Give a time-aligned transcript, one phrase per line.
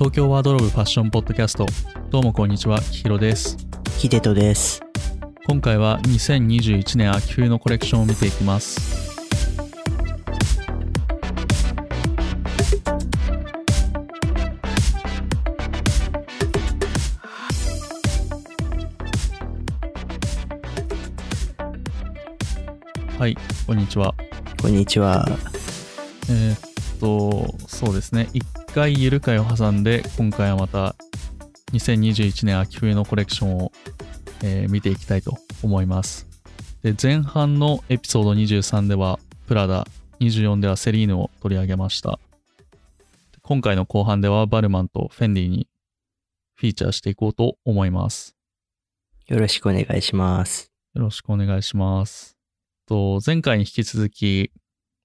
[0.00, 1.66] 東京ワードローブファッションポッドキャスト
[2.08, 3.58] どうもこんにちはひろです
[3.98, 4.80] ヒデトです。
[5.46, 9.10] 今回は2021年秋冬のコレクションを見ていきます
[23.18, 23.36] はい
[23.66, 24.14] こんにちは
[24.62, 25.26] こんにちは。
[26.30, 26.70] えーっ
[27.00, 28.28] と、そうですね。
[28.70, 30.94] 一回ゆる会を挟んで、今回はまた
[31.72, 33.72] 2021年秋冬のコレクションを、
[34.44, 36.28] えー見ていきたいと思います。
[36.84, 39.88] で、前半のエピソード23ではプラダ、
[40.20, 42.20] 24ではセリーヌを取り上げました。
[43.42, 45.66] 今回の後半ではバルマンとフェンディに
[46.54, 48.36] フィーチャーしていこうと思います。
[49.26, 50.70] よろしくお願いします。
[50.94, 52.36] よろしくお願いします。
[52.86, 54.52] と、前回に引き続き、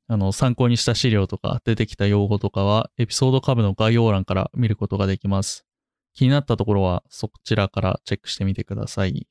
[0.07, 5.65] あの、参考にした資料とか出てきた用語とかは、エピソード下部の概要欄から見ることができます。
[6.13, 9.27] 気になったところは、そちらからチェックしてみてください。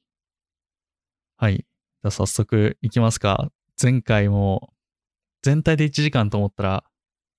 [1.37, 1.59] はい。
[1.59, 3.51] じゃあ早速いきますか。
[3.81, 4.73] 前回も、
[5.43, 6.85] 全体で1時間と思ったら、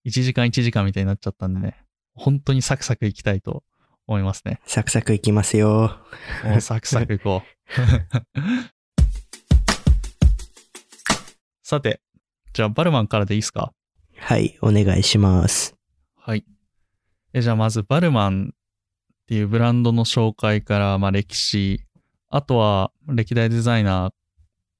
[0.05, 1.83] 1時間1時間みたいになっちゃったんでね、
[2.13, 3.63] 本当にサクサクいきたいと
[4.07, 4.61] 思いますね。
[4.65, 5.99] サクサクいきますよ。
[6.43, 7.47] もうサクサクいこう。
[11.63, 12.01] さて、
[12.55, 13.73] じゃあバルマンからでいいですか？
[14.17, 15.75] はい、お願いします。
[16.15, 16.45] はい。
[17.33, 18.55] え、じゃあまずバルマンっ
[19.27, 21.81] ていうブランドの紹介から、まあ歴史、
[22.29, 24.11] あとは歴代デザイナー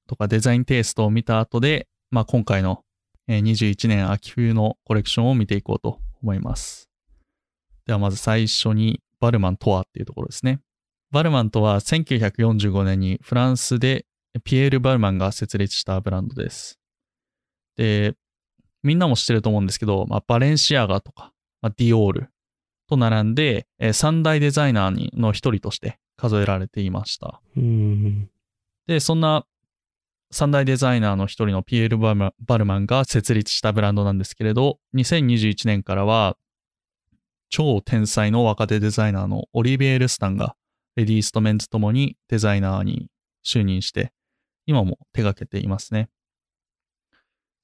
[0.08, 2.82] とかデザインテイストを見た後で、まあ今回の
[3.28, 6.88] えー21年秋冬のコレクションを見ていこうと思います。
[7.84, 10.60] ではまず最初にバルマンとはっていうところですね。
[11.10, 14.06] バルマンとは1945年にフランスで
[14.44, 16.78] ピエール・バルマンが設立したブランドです。
[17.76, 18.14] で、
[18.82, 22.28] みんなも知ってると思うんですけど、まあ、バレンシアガとか、まあ、ディオール
[22.88, 27.40] と並んで、えー三大デザイナーにの一人として数えられていました。
[28.86, 29.44] で、そんな
[30.30, 36.36] 三大デザイナーの一人のピエール・バルマバルマンが設立したブランドなんですけれど、2021年からは、
[37.48, 40.56] 超天才の若手デザイナーのオリビエ・ルスタンが、
[40.96, 43.08] レディースとメンズともにデザイナーに
[43.44, 44.12] 就任して、
[44.66, 46.08] 今も手掛けていますね。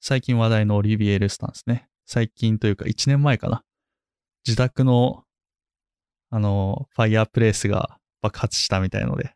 [0.05, 1.87] 最近話題のオリビエ・ルスタンですね。
[2.05, 3.63] 最近というか1年前かな。
[4.45, 5.23] 自宅の、
[6.29, 9.33] あの、ファイヤープレイスが爆発したみたいので、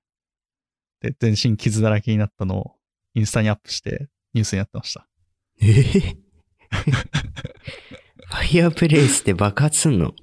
[1.00, 2.76] で、全身傷だらけになったのを
[3.14, 5.08] インスタにアップしてニュースになってました。
[5.62, 6.18] えー
[8.28, 10.14] ファイヤープレイスって爆発すんの？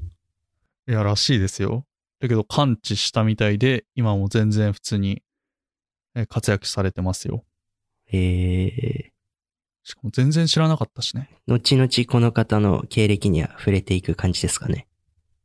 [0.86, 1.86] いや、らしいですよ。
[2.20, 5.22] だけど完治したみたいで、今も全然普通に
[6.14, 7.46] え活躍されてますよ。
[8.12, 9.13] え
[9.84, 11.30] しかも全然知らなかったしね。
[11.46, 14.88] ー、後々この方の経歴には触れていく感じですかね。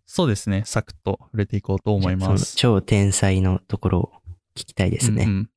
[0.05, 0.63] そうですね。
[0.65, 2.55] サクッと触れていこうと思います。
[2.55, 4.11] 超天才のところを
[4.55, 5.25] 聞きたいですね。
[5.25, 5.49] うんうん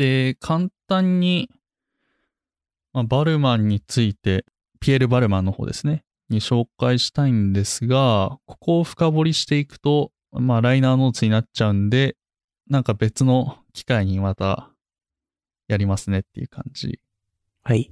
[0.00, 1.50] で、簡単に、
[2.94, 4.46] まあ、バルマンについて、
[4.80, 12.16] ピエール・バルマンの方ですね、に紹介したいんですが、ここを深掘りしていくと、まあ、ライナーノーツになっちゃうんで、
[12.66, 14.70] なんか別の機会にまた
[15.68, 16.98] やりますねっていう感じ。
[17.62, 17.90] はい。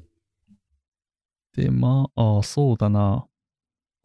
[1.56, 3.26] で、まあ、あそうだな。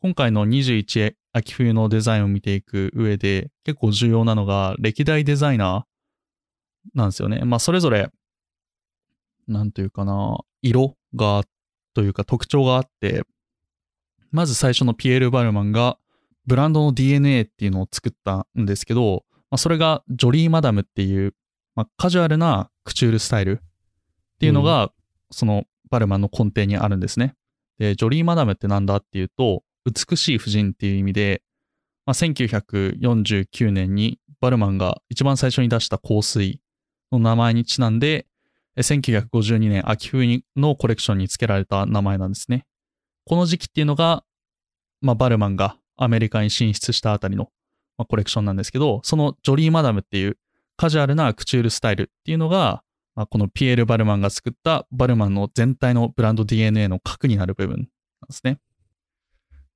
[0.02, 7.42] 今回の21秋冬のデザインを見ていく上で結構重要なのが歴代デザイナーなんですよね。
[7.46, 8.10] まあそれぞれ、
[9.48, 11.44] なんというかな、色が、
[11.94, 13.24] というか特徴があって、
[14.32, 15.98] まず最初のピエール・バルマンが
[16.46, 21.36] ブランドの DNA っていうのを作ったんですけど、まあ、それがジョリー・マダムっていう、
[21.76, 24.92] まあ、カジュアルなクチュールスタイルっていうのが、
[25.34, 27.36] そのバルマンの根底にあるんですね。
[27.78, 31.42] で、ジョリー・マダムってなんだっていうと、美しい婦人っていう意味で、
[32.06, 36.60] まあ、1949年にバルマンが一番最初に出した香水
[37.12, 38.28] の名前にちなんで、
[38.78, 42.66] 1952年秋冬のコレクションに付けられた名前なんですね。
[43.26, 44.24] この時期っていうのが、
[45.02, 47.50] まあ、バルマンがアメリカに進出したあたりの、
[47.98, 50.38] まあ、コレクションなんですけど、そのジョリー・マダムっていう
[50.76, 52.84] カジュアルなクチュールスタイルっていうのが、
[53.16, 57.90] まあ、このピエール・バルマンが作ったバルマンの全体のブランド DNA の核になる部分なんで
[58.32, 58.60] すね。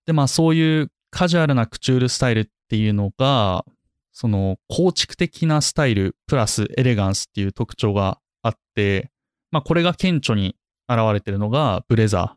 [0.06, 3.63] で、まあそういうカジュアルなクチュールスタイルっていうのが、
[4.12, 9.12] その構築的なスタイルプラスエレガンスっていう特徴があって、
[9.51, 10.56] まあこれが顕著に
[10.89, 12.30] 現れてるのがブレザー。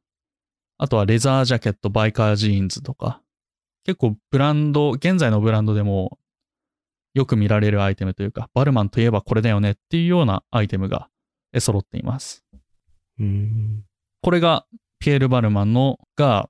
[0.76, 3.22] あとはレザージャケット、バイカージーンズとか。
[3.84, 6.18] 結構ブランド、現在のブランドでも
[7.14, 11.08] よく見られるアイテムというか、バルマンといえばこれだよねっていうようなアイテムが
[11.52, 12.44] え揃っています。
[13.18, 13.84] うーん。
[14.22, 14.66] これが
[14.98, 16.48] ピエール・バルマンのが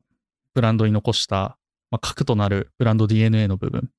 [0.55, 1.57] ブランドに残した
[1.91, 3.91] まあ、核となるブランド DNA の部分。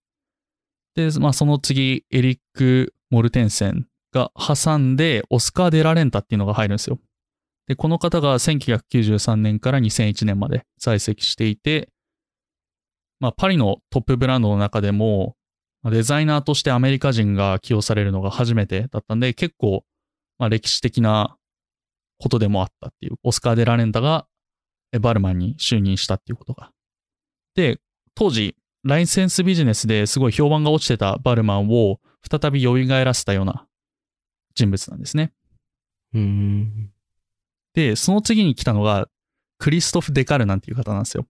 [0.95, 6.99] で、まあ、その次、エリック・モルテンセンが挟んで、オスカー・デ・ラレンタっていうのが入るんですよ。
[7.67, 11.89] で、この方が1993年から2001年まで在籍していて、
[13.19, 15.35] まあ、パリのトップブランドの中でも、
[15.85, 19.83] デザイナーとしてアメリカ人が起用されるのが初めてだったんで、結構、
[20.37, 21.37] まあ、歴史的な
[22.19, 24.27] ことでもあったっていう、オスカー・デ・ラレンタが
[24.99, 26.71] バルマンに就任したっていうことが。
[27.55, 27.79] で、
[28.13, 31.99] 当時、ライセンスビジネスですごい評判が落ちてたバルマンを
[32.29, 33.67] 再び蘇らせたような
[34.55, 35.33] 人物なんですね。
[36.13, 36.91] うん。
[37.73, 39.07] で、その次に来たのが、
[39.57, 41.25] クリストフ・デカルなんていう方なんですよ。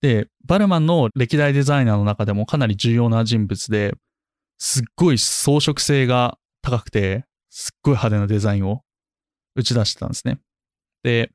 [0.00, 3.94] で、バルマンの歴代デザイナーの中でもかなり重要な人物で、
[4.58, 8.82] すっごい装飾性が高くて、すっごい派手なデザインを
[9.54, 10.38] 打ち出してたんですね。
[11.02, 11.30] で、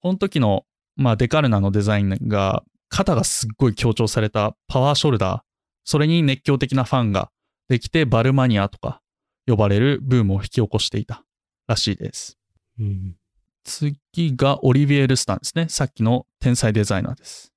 [0.00, 0.64] この時の、
[0.96, 5.40] まあ、デカルナのデザインが、肩がすっごい強調されたパワーショルダー、
[5.84, 7.30] それに熱狂的なファンが
[7.68, 9.00] できて、バルマニアとか
[9.46, 11.24] 呼ばれるブームを引き起こしていた
[11.66, 12.38] らしいです。
[12.78, 13.16] うん。
[13.64, 15.68] 次がオリビエ・ルスタンですね。
[15.68, 17.51] さっきの天才デザイナーです。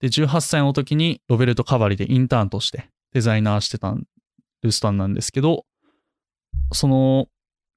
[0.00, 3.94] で、18歳の時にロベルト・カバリでインターンとしてデザイナーしてた
[4.62, 5.64] ルスタンなんですけど、
[6.72, 7.28] その、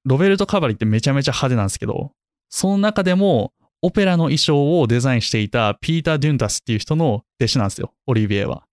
[0.04, 2.12] ロベルト・カバリってめちゃめちゃ派手なんですけど、
[2.50, 8.64] その中でもオペラの衣装をデザインしていたピーター・デュンタスっていう人の弟子なんですよ、オリビエは。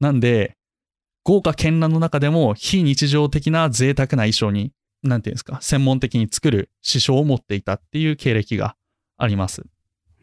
[0.00, 0.56] なんで、
[1.24, 4.72] 豪華絢爛の中でも非日常的な贅沢な衣装に
[5.02, 8.76] なんていうんですか、専門的に作る師匠を持っていたっていう経歴が
[9.16, 9.62] あります。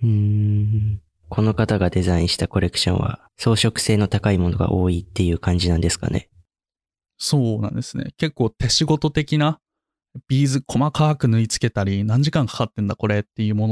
[0.04, 1.02] うん。
[1.30, 6.30] この方がデザインしたコレクションは装飾性の高いものが多いっていう感じなんですかね。
[7.18, 8.14] そうなんですね。
[8.18, 9.60] 結構手仕事的な
[10.28, 13.68] ビーズ細かく縫い付けたり、何時間かかってんだこれっていうも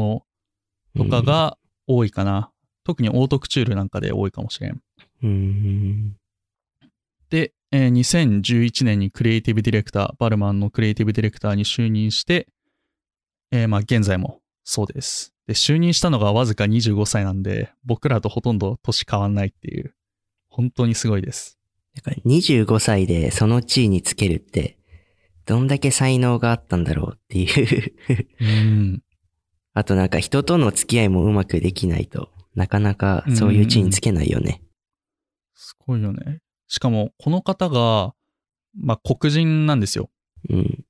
[0.96, 1.58] のとかが
[1.88, 2.52] 多いかな。
[2.84, 4.82] 特にオートクチュールなんかで多いかもしれん。
[5.24, 6.16] うん。
[7.30, 12.48] で、えー2011年にクリエイティブディレクター、バルマンのクリエイティブディレクターに就任して、
[13.52, 15.35] えーまあ現在もそうです。
[15.48, 19.94] で、就任したのがわずか25歳なんで、僕らとほとんど年変わんないっていう、
[20.50, 21.60] 本当にすごいです。
[21.96, 24.78] だから25歳でその地位につけるって、
[25.46, 27.96] どんだけ才能があったんだろうっていう。
[28.42, 29.04] うん。
[29.74, 34.62] あとなんか人との付き合いもうまくできないと、なかなかそういう地位につけないよね。
[35.54, 36.40] すごいよね。
[36.68, 38.14] しかも、この方が、
[38.78, 40.10] まあ、黒人なんですよ。
[40.50, 40.86] うん。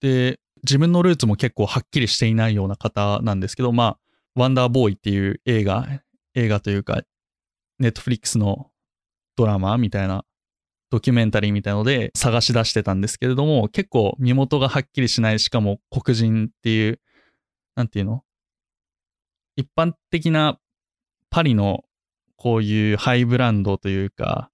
[0.00, 3.98] で、自分のルーツも結構はっきりしていないような方なんですけど、まあ、
[4.34, 5.86] ワンダーボーイっていう映画、
[6.34, 7.02] 映画というか、
[7.78, 8.70] ネットフリックスの
[9.36, 10.24] ドラマみたいな、
[10.90, 17.00] ドキュメンタリーみたいので探し出してたんですけれども、結構身元がはっきりしない、しかも黒人っていう、
[17.76, 18.24] なんていうの？
[19.56, 20.58] 一般的な
[21.30, 21.84] パリの
[22.36, 24.50] こういうハイブランドというか、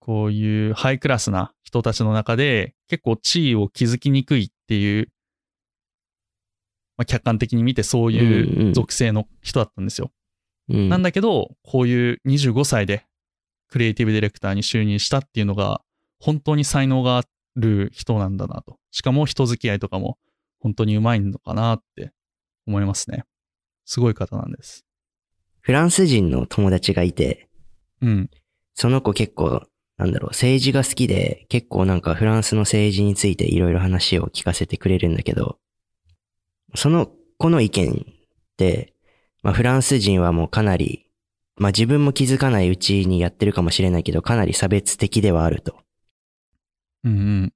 [0.00, 5.08] こういうハイクラスな人たちの中で結構地位を築きにくいっていう、
[6.96, 10.10] まあ、客観的に見てそううんういうん属性の人だったんですよ。
[10.68, 10.88] うん。
[10.88, 13.06] なんだけど、こういう25歳で
[13.68, 15.82] クリエイティブディレクターに就任したっていうのが、
[16.18, 17.22] 本当に才能があ
[17.54, 18.78] る人なんだなと。
[18.90, 20.18] しかも人付き合いとかも
[20.60, 22.10] 本当にうまいのかなって
[22.66, 23.24] 思いますね。
[23.84, 24.84] すごい方なんです。
[25.60, 27.48] フランス人の友達がいて、
[28.00, 28.30] うん。
[28.74, 29.62] その子結構、
[29.96, 35.58] なんだろう、政治が好きで、結構なんかフランスの政治についていろいろ話を聞かせてくれるんだけど、
[36.74, 38.14] その子の意見っ
[38.56, 38.92] て、
[39.42, 41.06] まあフランス人はもうかなり、
[41.56, 45.76] まあ自分も気づかないうちにやってるかもしれないけど、かなり差別的ではあると。
[47.04, 47.52] うんうん。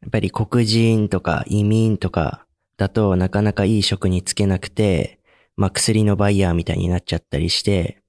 [0.00, 5.20] やっぱり黒人とか移民とかだとなかなかいい職に就けなくて、
[5.56, 8.02] まあ薬のバイヤーみたいになっちゃったりして、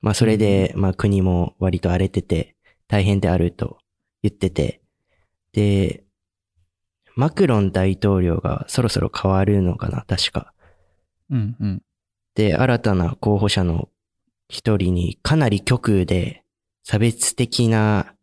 [0.00, 2.53] まあそれで、まあ国も割と荒れてて
[2.94, 3.78] 大変であると
[4.22, 4.80] 言ってて、
[5.52, 6.04] で、
[7.16, 10.52] マクロン大統領がそろそろ変わるのかな、確か。
[11.28, 11.82] うんうん。
[12.36, 13.88] で、新たな候補者の
[14.48, 16.44] 一人にかなり極右で
[16.84, 18.14] 差別的な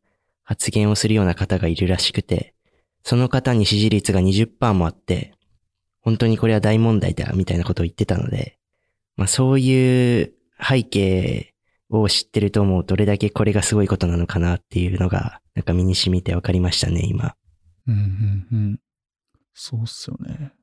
[0.44, 2.54] 発言をするような方がいるらしくて、
[3.04, 5.34] その方に支持率が20%もあって、
[6.00, 8.58] 本当にこれは大問題だ、みたいなことを言ってたので、
[9.18, 10.32] まあそういう
[10.66, 11.51] 背景
[12.00, 17.36] を知ってると思うどれだけこれがすごいことなのかなっていうのが、なんか身に染みてわかりましたね、今。
[17.88, 18.80] うんうんうん。
[19.54, 20.54] そうっすよね。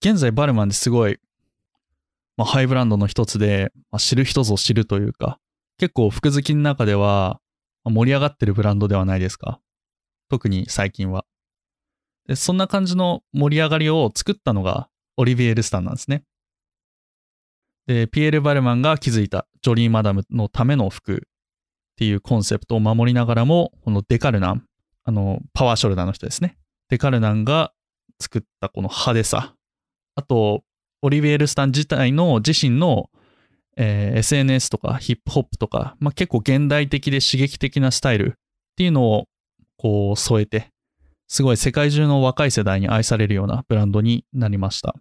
[0.00, 1.18] 現在バルマンですごい、
[2.36, 5.38] まあ、ハイブランドの一つで、まあ、知る人ぞ知るというか、
[5.78, 7.40] 結構服好きの中では
[7.84, 9.60] まあ盛り上がってるブランドではないですか。
[10.28, 11.24] 特に最近は。
[12.26, 16.24] で、そんな感じの盛り上がりを作ったのがオリビエ・ルスタンなんですね。
[17.90, 21.18] で、ピエール・バルマンが築いたジョリー・マダムのための服っ
[21.96, 24.64] ていうコンセプトを守りながらも、このデカルナン、
[25.02, 26.56] あの、パワーショルダーの人ですね。
[26.88, 27.72] デカルナンが
[28.20, 29.56] 作ったこの派手さ。
[30.14, 30.62] あと、
[31.02, 33.10] オリビエル・スタン自体の自身の、
[33.76, 38.40] えー SNS とかヒップホップとか、まあ、結構現代的で刺激的なスタイルっ
[38.76, 39.26] ていうのを
[39.76, 40.70] こう添えて、
[41.26, 44.94] すごい世界中の若い世代に愛されるようなブランドになりました。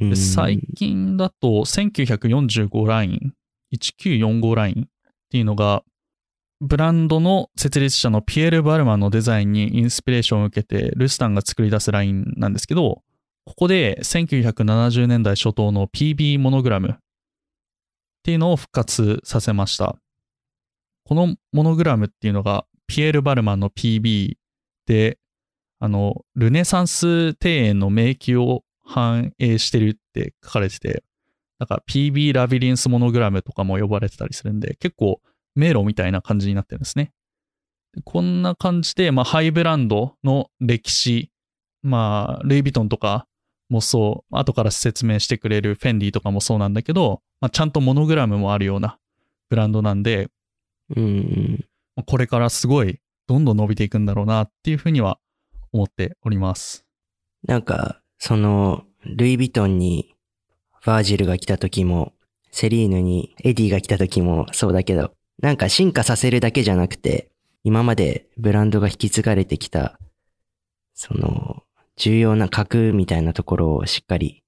[0.00, 3.32] うんで最近だと1945ライン、
[3.74, 4.88] 1945ラインっ
[5.30, 5.82] ていうのが、
[6.60, 13.02] ブランドの設立者のピエール・バルマンのデザインにインスピレーションを受けて、ルスタンが作り出すラインなんですけど、
[13.44, 16.96] ここで1970年代初頭の PB モノグラムっ
[18.22, 19.96] ていうのを復活させました。
[21.04, 24.34] このモノグラムっていうのがピエール・バルマンの PB
[24.86, 25.18] で、
[25.78, 31.02] あの、ルネサンス庭園の迷宮を反映してるって書かれてて、
[31.58, 35.20] なんか PB ラビリンスモノグラムとかも呼ばれてたりするんで、結構
[35.54, 37.12] 迷路みたいな感じになってるんですね。
[37.94, 41.30] でこんな感じで、まあ、ハイブランドの歴史、
[41.82, 43.26] まあ、ルイ・ヴィトンとか
[43.68, 48.98] もそう、後から説明してくれるフェンディとかもそうなんだけど、まあ、ちゃんとモノグラムもあるような
[49.48, 50.28] ブランドなんで、
[50.94, 51.64] うん
[52.06, 55.18] これからすごいどんどん伸びていくんだろうなっていうふうには
[55.72, 56.84] 思っております。
[57.42, 60.14] なんか、その、ルイ・ヴィトンに
[60.84, 62.12] バージルが来た時も、
[62.50, 67.30] セリーヌにエディが来た時もそうだけど、なんか進化させるだけじゃなくて、
[67.64, 69.98] 今までブランドが引き継がれてきた、
[70.94, 71.62] その、
[71.96, 74.42] 重要な核みたいなところをしっかり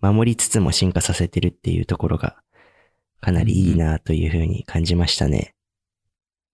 [0.00, 2.36] 守りつつも進化させてるっていうところが、
[3.20, 5.54] かなりいいなというふうに感じましたね。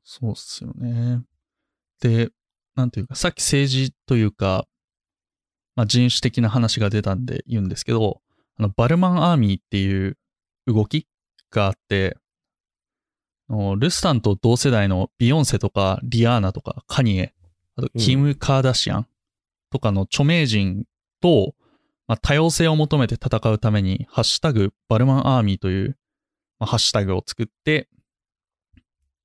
[0.02, 1.22] そうっすよね。
[2.00, 2.30] で、
[2.74, 4.66] なんていうか、さっき政治というか、
[5.76, 8.20] まあ、人種的な話が出たんで言うんですけど、
[8.56, 10.16] あのバルマンアーミーっていう
[10.66, 11.06] 動き
[11.50, 12.16] があって、
[13.76, 17.34] ルスタンと同世代のビヨンセとかリアーナとかカニエ、
[17.76, 19.06] あとキム・カーダシアン
[19.70, 20.84] とかの著名人
[21.20, 21.54] と、
[22.06, 25.98] まあ、多様性を求めて戦うために、ハッシュタグバルマンアーミーという、
[26.58, 27.88] まあ、ハッシュタグを作って、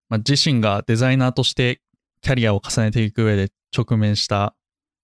[0.09, 1.81] まあ、自身がデザイナーとして
[2.21, 4.55] キャリアを重ねていく上で直面した、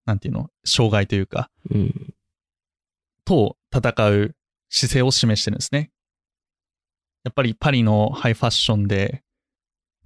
[0.06, 2.14] なんていうの、障害というか、うん。
[3.24, 4.36] と戦う
[4.70, 5.90] 姿勢を示してるんですね。
[7.24, 9.22] やっぱりパリのハイファッションで、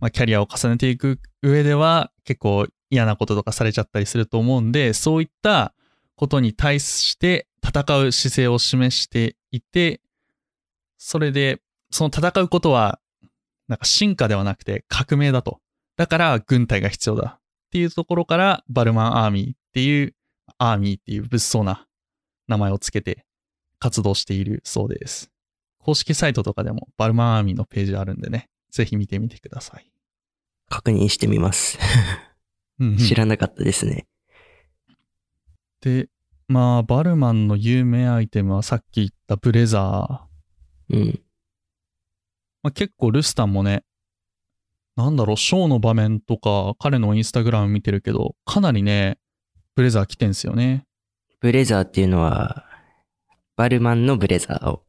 [0.00, 5.75] まあ、キャリアを重ねていく上では結構嫌なこととかされちゃったりすると思うんで、そういった
[6.16, 10.00] ことに対して戦う姿勢を示していて、
[10.97, 13.00] それで、その戦うことは、
[13.69, 15.61] なんか進化ではなくて革命だと。
[15.97, 17.38] だから軍隊が必要だ。
[17.38, 20.14] っていうところから、バルマンアーミーっていう、
[20.58, 21.86] アーミーっていう物騒な
[22.48, 23.24] 名前をつけて
[23.78, 25.30] 活動しているそうです。
[25.78, 29.90] 公式サイトとかでもバルマンアーミーのページあるんでね、ぜひ見てみてください。
[30.68, 31.78] 確認してみます。
[32.78, 34.06] うんうん知らなかったですね。
[35.82, 36.08] で、
[36.48, 40.96] まあ、バルマンの有名アイテムはさっき言ったブレザー。
[40.96, 41.20] うん。
[42.62, 43.84] まあ、結構ルスタンもね、
[44.96, 49.18] なんだろう、ショーの場面とか、彼のインスタグラム見てるけど、かなりね、
[49.74, 50.86] ブレザー着てんすよね。
[51.40, 52.66] ブレザーっていうのは、
[53.56, 54.82] バルマンのブレザーを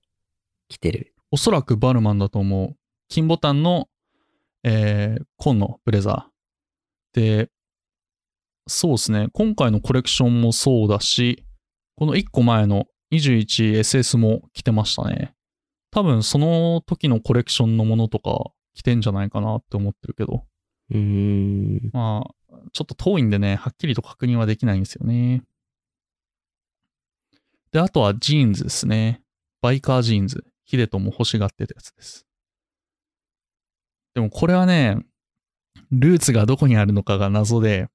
[0.67, 1.13] 着てる。
[1.31, 2.75] おそらくバルマンだと思う。
[3.07, 3.87] 金ボタンの、
[4.63, 7.19] えー、紺のブレザー。
[7.19, 7.49] で、
[8.67, 9.27] そうですね。
[9.33, 11.43] 今回のコレクションもそうだし、
[11.95, 15.33] この1個前の 21SS も着てましたね。
[15.91, 20.45] 多分その時のコレクションのものとか着てんじゃないかなって思ってるけど。
[20.89, 21.89] うーん。
[21.91, 22.33] まあ、
[22.73, 25.43] ちょっと遠いんでね、はっきりと確認はできないんですよね。
[27.71, 29.21] で、あとはジーンズですね。
[29.61, 30.45] バイカージーンズ。
[30.65, 32.25] ヒデトも欲しがってたやつです。
[34.13, 34.97] でもこれはね、
[35.91, 37.87] ルーツがどこにあるのかが謎で、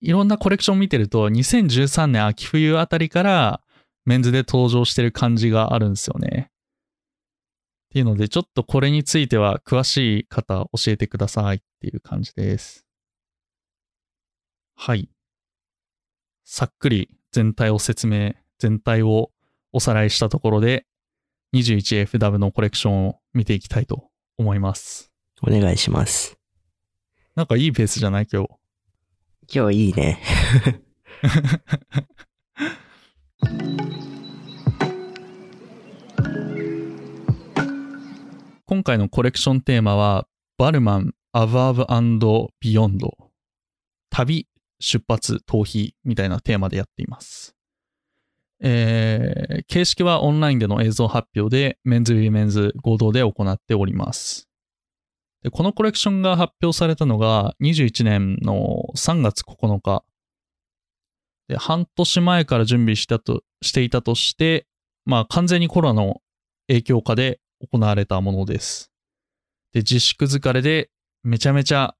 [0.00, 3.60] いろんなコレクション見てると、2013年秋冬あたりから
[4.04, 6.50] メンズで登場してる感じがあるんですよね。
[6.50, 12.87] っていうので、ちょっとこれについては詳しい方教えてくださいっていう感じです。
[14.80, 15.08] はい。
[16.44, 19.32] さっくり全体を説明、全体を
[19.72, 20.86] おさらいしたところで、
[21.52, 24.08] 21FW のコレクションを見ていきたいと
[24.38, 25.10] 思います。
[25.42, 26.38] お願いします。
[27.34, 28.28] なんかいいペースじゃない？
[28.32, 28.50] 今日。
[29.52, 30.20] 今日いいね。
[38.66, 41.84] 今回のコレクションテーマは、バルマン、アバーブ
[42.60, 43.16] ビヨンド。
[44.10, 44.46] 旅、
[44.80, 47.54] 出発、逃避みたいなテーマでやっています。
[48.60, 54.48] えー形式はオンラインでの映像発表で、メンズ・ウィメンズ合同で行っております。
[55.42, 60.04] でこのコレクションが発表されたのが21年の3月9日。
[61.48, 64.66] で半年前から準備したとしていたとして、
[65.04, 66.20] まあ完全にコロナの
[66.66, 68.90] 影響下で行われたものです。
[69.72, 70.90] で、自粛疲れで
[71.22, 71.94] めちゃめちゃ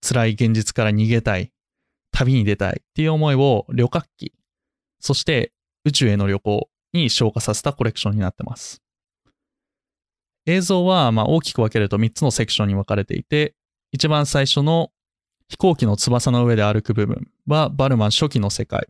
[0.00, 1.52] 辛い現実から逃げたい、
[2.12, 4.32] 旅に出たいっていう思いを旅客機、
[5.00, 5.52] そして
[5.84, 8.82] 宇宙への旅行に昇華させたコレクションになってます。
[10.46, 13.54] 映像はまあ大きく分けると3つのセクションに分かれていて、
[13.92, 14.90] 一番最初の
[15.48, 18.88] 飛行機の翼の上で歩く部分はバルマン初期の世界。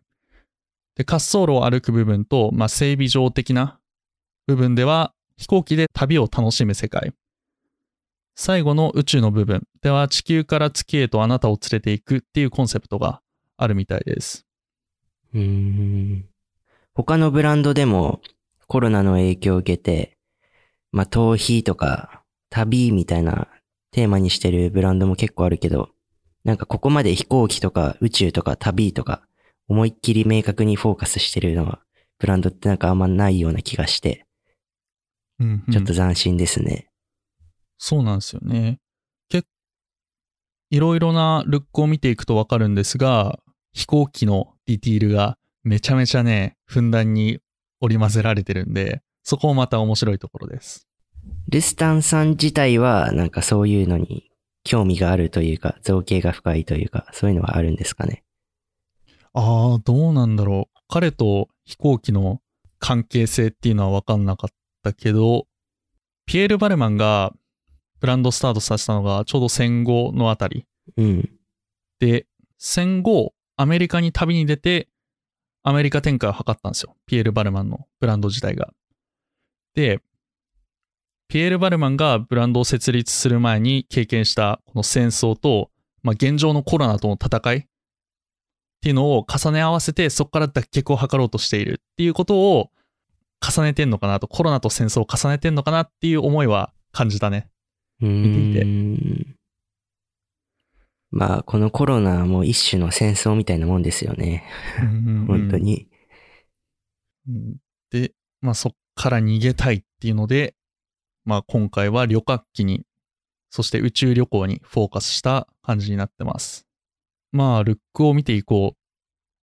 [0.96, 3.78] で、滑走路を歩く部分と、まあ、整備場的な
[4.46, 7.12] 部分では飛行機で旅を楽しむ世界。
[8.34, 13.20] 最後の宇宙の部分では地球から月へとあなたを連れて行くっていうコンセプトが
[13.56, 14.46] あるみたいです。
[15.34, 16.24] うーん。
[16.94, 18.20] 他のブランドでも
[18.68, 20.16] コロナの影響を受けて、
[20.92, 23.48] まあ、逃避とか旅みたいな
[23.90, 25.88] テーマにしてるブランドも結構あるけど、
[26.44, 29.22] なんかここまで飛行機とか宇宙とか旅とか
[29.68, 31.80] 思いっきり明確にフォーカスしてるのは
[32.18, 34.26] ブランドってなんかあんまないような気がして、
[35.40, 36.88] うんうんちょっと斬新ですね。
[37.78, 38.78] そうなんですよね。
[40.72, 43.38] 結いろいろなルックを見ていくとわかるんですが、
[43.74, 47.40] 飛行機のディティールがめちゃめちゃね、ふんだんに
[47.80, 50.88] 織り交ぜられてるんで、そこもまた面白いところです。
[51.48, 54.30] ルスタンさん自体はなんかそういうのに
[54.64, 58.24] 興味があるというか、造形が深いというか、そういうのはあるんですかね？
[59.34, 60.78] ああ、どうなんだろう。
[60.88, 62.40] 彼と飛行機の
[62.78, 65.46] 関係性っていうのはわかんなかったけど、
[66.26, 67.32] ピエール・バルマンが
[68.02, 70.66] ブランドスタートさせたのがちょうど戦後のあたり。
[70.96, 71.30] うん。
[72.00, 72.26] で、
[72.58, 74.88] 戦後、アメリカに旅に出て、
[75.62, 76.96] アメリカ展開を図ったんですよ。
[77.06, 78.74] ピエール・バルマンのブランド自体が。
[79.76, 80.00] で、
[81.28, 85.70] ピエール・バルマンがブランドを設立する前に経験したこの戦争と、
[86.02, 87.62] まあ、現状のコロナとの戦いっ
[88.82, 92.72] ていうのを重ね合わせて、そこから脱却を図ろうとしているっていうことを
[93.40, 97.51] 重ねてんのかなと、コロナと戦争を重ねてんのかなっていう思いは感じたね。
[98.06, 99.36] う見ていて。
[101.10, 104.44] まあ、このコロナも一種の戦争みたいなもんですよね。
[105.26, 105.88] 本当に。
[107.28, 107.56] うん
[107.90, 110.54] で、まあそっから逃げたいっていうので、
[111.24, 112.84] まあ今回は旅客機に、
[113.50, 116.66] そして宇宙旅行にフォーカスした感じになってます。
[117.30, 118.74] まあルックを見ていこうっ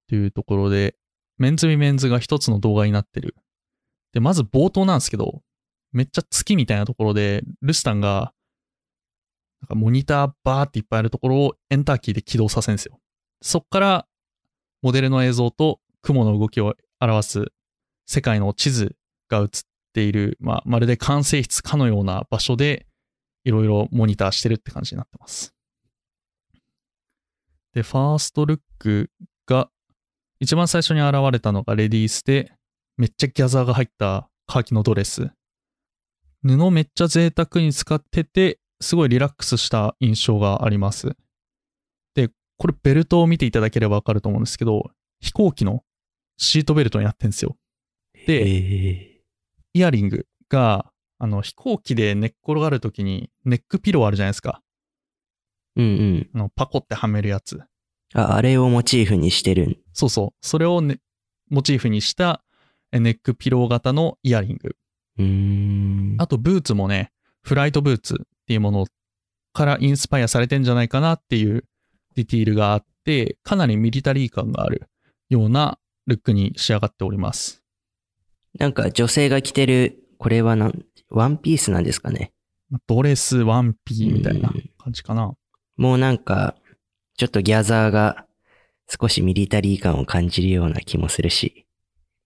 [0.08, 0.95] ていうところで、
[1.38, 3.36] メンズ・ウィメンズが一つの動画になってる。
[4.12, 5.41] で、まず冒頭なんですけど、
[5.91, 8.34] めっちゃ月みたいなところで、ルスタンが、
[9.62, 13.00] なんかモニターバーっていっぱいあるところをエンターキーで起動させるんですよ。
[13.41, 14.08] そっから、
[14.82, 17.45] モデルの映像と雲の動きを表す
[18.06, 18.95] 世界の地図
[19.30, 19.48] が映っ
[19.93, 22.88] ている、まあ、まるで管制室かのような場所で、
[23.43, 25.54] いろいろモニターしてるって感じになってます。
[27.74, 29.12] で、ファーストルック
[29.45, 29.69] が、
[30.39, 32.54] 一番最初に現れたのがレディースで、
[32.98, 35.32] めっちゃギャザーが入ったカーキのドレス。
[36.43, 41.15] 布めっちゃ贅沢に使ってて、すごいリラックスした印象があります。
[42.15, 45.83] で、これベルトを見ていただければわかると思うんですけど、飛行機の
[46.37, 47.57] シートベルトになってんですよ。
[48.25, 49.21] で、え
[49.73, 54.61] イヤリングが、あの、飛行機で寝っ転がるときに、ネックピローあるじゃないですか。
[55.77, 56.29] ーうんうん。
[56.33, 57.59] あの、パコってはめるやつ。
[58.13, 59.77] あ、あれをモチーフにしてるん。
[59.93, 60.45] そうそう。
[60.45, 60.99] それを、ね、
[61.49, 62.43] モチーフにした
[62.91, 64.75] えネックピロー型のイヤリング。
[65.17, 66.15] うーん。
[66.17, 67.11] あと、ブーツもね、
[67.43, 68.88] フライトブーツっていうもの
[69.53, 71.65] からインスパイアされてんじゃないかなっていう
[72.15, 74.89] ディティールがあって、かなりミリタリー感がある
[75.29, 77.62] ようなルックに仕上がっております。
[78.57, 82.33] なんか女性が着てる、これはなん、ワンピースなんですかね？
[82.88, 85.31] ドレス、ワンピーみたいなうん感じかな。
[85.77, 86.55] もうなんか、
[87.17, 88.25] ちょっとギャザーが
[88.99, 91.67] 少しミリタリー感を感じるような気もするし、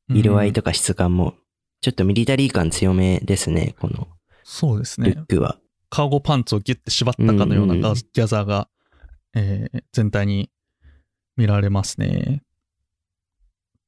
[0.07, 1.33] 色合いととか質感も、
[1.81, 4.07] ちょっとミリタリー感強めですね、この
[4.45, 5.25] そうですねルッ。
[5.25, 5.57] クは。
[5.93, 8.67] カーゴパンツをギュッて縛ったかのようなギャザーが、
[9.36, 10.49] えー全体に
[11.38, 12.41] 見られますね。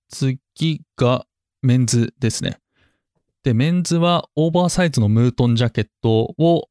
[0.10, 1.26] 次が
[1.64, 2.60] メンズですね。
[3.42, 6.70] で、メンズはオーバーサイズのムートンジャケットを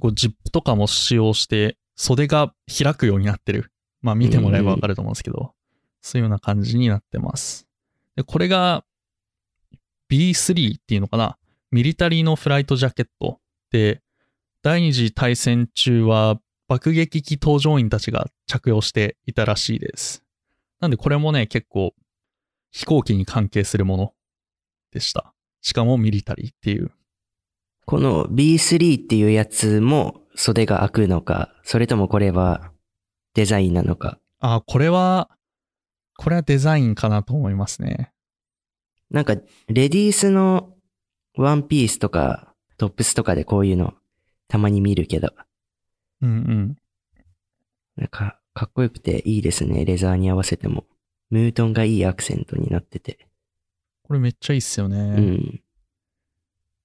[0.00, 3.72] こうジップとかも使用して袖が開くようになってる。
[4.02, 5.52] まあ見てもらえばわかると思うんですけど、
[6.00, 7.66] そういうような感じになってます。
[8.14, 8.84] で、これが
[10.08, 11.36] B3 っていうのかな
[11.72, 13.40] ミリタリーのフライトジャケット
[13.72, 14.00] で、
[14.68, 20.22] 第二次大戦中は爆撃機搭乗員たちが着用していたらしいです。
[20.78, 21.94] なんでこれもね、結構
[22.70, 24.12] 飛行機に関係するもの
[24.92, 25.32] でした。
[25.62, 26.90] しかもミリタリーっていう。
[27.86, 32.70] この B3 っていうやつも袖が開くのか、それともこれは
[33.32, 34.18] デザインなのか。
[34.38, 35.30] あ、これは、
[36.18, 38.12] これはデザインかなと思いますね。
[39.10, 39.34] なんか、
[39.68, 40.74] レディースの
[41.38, 43.94] ワンピースとかトップスとかでこういうの
[44.48, 45.30] たまに見るけど、
[46.20, 46.76] うんうん。
[47.96, 49.84] なんか、かっこよくていいですね。
[49.84, 50.84] レザーに合わせても。
[51.30, 53.28] ムートンがいいアクセントになってて。
[54.02, 54.98] これめっちゃいいっすよね。
[54.98, 55.62] うん。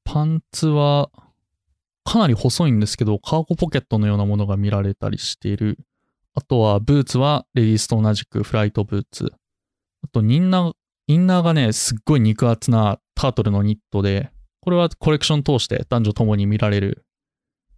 [0.04, 1.10] パンツは、
[2.04, 5.80] かなり細いんですけど、カーゴポケットのようなものが見られたりしている。
[6.36, 9.32] あとは、ブーツはレディースと同じくフライトブーツ。
[10.04, 10.73] あと、インナー、
[11.08, 17.06] インナーがね、すっごい肉厚なタートルのニットで、これはコレクション通して男女ともに見られる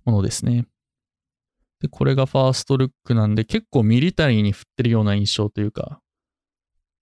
[0.05, 0.65] ものですね。
[1.81, 5.99] で、これがファーストルックなんで、結構ミリタリーに振ってるような印象というか、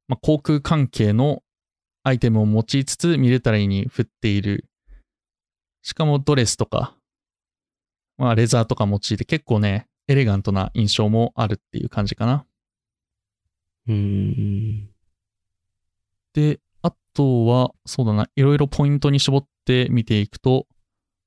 [0.08, 1.44] まあ、航空関係の
[2.04, 4.66] アイテムを用いつつミリタリーに振っている
[5.84, 6.96] しかもドレスとか、
[8.18, 12.46] まあレザーとか用いて結構ね、エレガントな印象もあるっていう感じかな。
[13.88, 14.90] うーん。
[16.34, 20.68] で、あとは、そうだな、いろいろポイントに絞って見ていくと、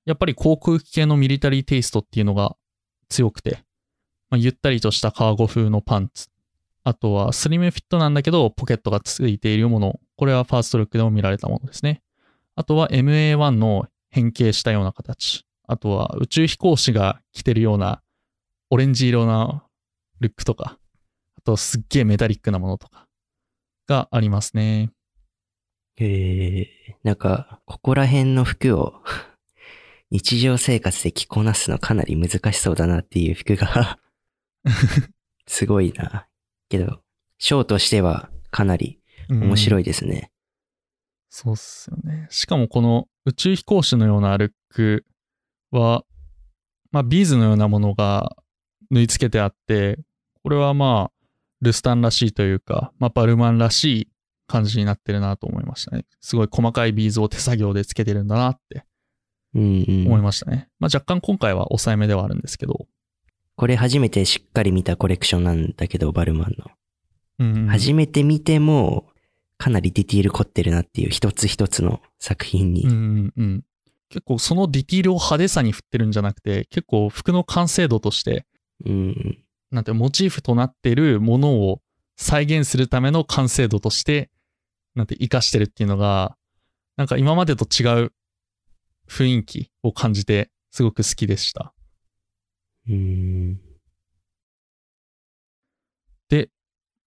[0.07, 2.57] やっぱり航空機系のミリタリーテイストっていうのが
[3.09, 3.59] 強くて、
[4.31, 6.29] まあ、ゆったりとしたカーゴ風のパンツ。
[6.85, 10.01] あとはスリムフィットなんだけど、ポケットがついているもの。
[10.17, 12.03] これはファーストルックでも見られたものですね。
[12.55, 15.45] あとは MA1 の変形したような形。
[15.67, 18.01] あとは宇宙飛行士が着てるような
[18.71, 19.65] オレンジ色な
[20.21, 20.79] ルックとか、
[21.37, 23.07] あとすっげえメタリックなものとか
[23.89, 24.91] がありますね。
[25.97, 29.03] へえ、なんか、ここら辺の服を
[30.11, 33.99] 日常生活で着こなすのかなり難しそうだなっていう服が
[35.47, 36.29] すごいな。
[36.69, 37.03] けど、
[37.39, 39.83] ショーとしてはかなり面白い。
[39.83, 40.31] いですね。
[41.29, 42.27] そうっすよね。
[42.31, 45.05] しかもこの宇宙飛行士のようなルック
[45.71, 46.05] は、
[46.93, 48.37] まあビーズのようなものが
[48.91, 49.99] 縫い付けてあって、
[50.43, 51.27] これはまあ、
[51.61, 54.09] ルスタンらしいというか、まあバルマンらしい
[54.47, 56.05] 感じになってるなと思いましたね。
[56.21, 58.87] すごい細かいビーズを手作業でつけてるんだなってうんうん。
[59.57, 60.69] 思いましたね。
[60.79, 62.87] まあ若干今回は抑えめではあるんですけど。
[63.57, 66.71] これ初めてしっかり見たコレクションなんだけど、バルマンの。
[67.39, 69.07] うんうん初めて見ても、
[69.59, 72.83] かなりディティール凝ってるなっていう一つ一つの作品に。
[72.83, 73.65] うんうんうん。
[74.11, 78.47] 結構そのディティールを派手さに振ってるんじゃなくて、結構服の完成度として、
[78.85, 79.39] うん。
[79.71, 81.81] なんてモチーフとなっているものを
[82.17, 84.31] 再現するための完成度として、
[84.95, 86.37] なんて活かしてるっていうのが、
[86.97, 88.13] なんか今までと違う
[89.09, 91.75] 雰囲気を感じて、すごく好きでした。
[92.89, 93.61] うん。
[96.29, 96.51] で、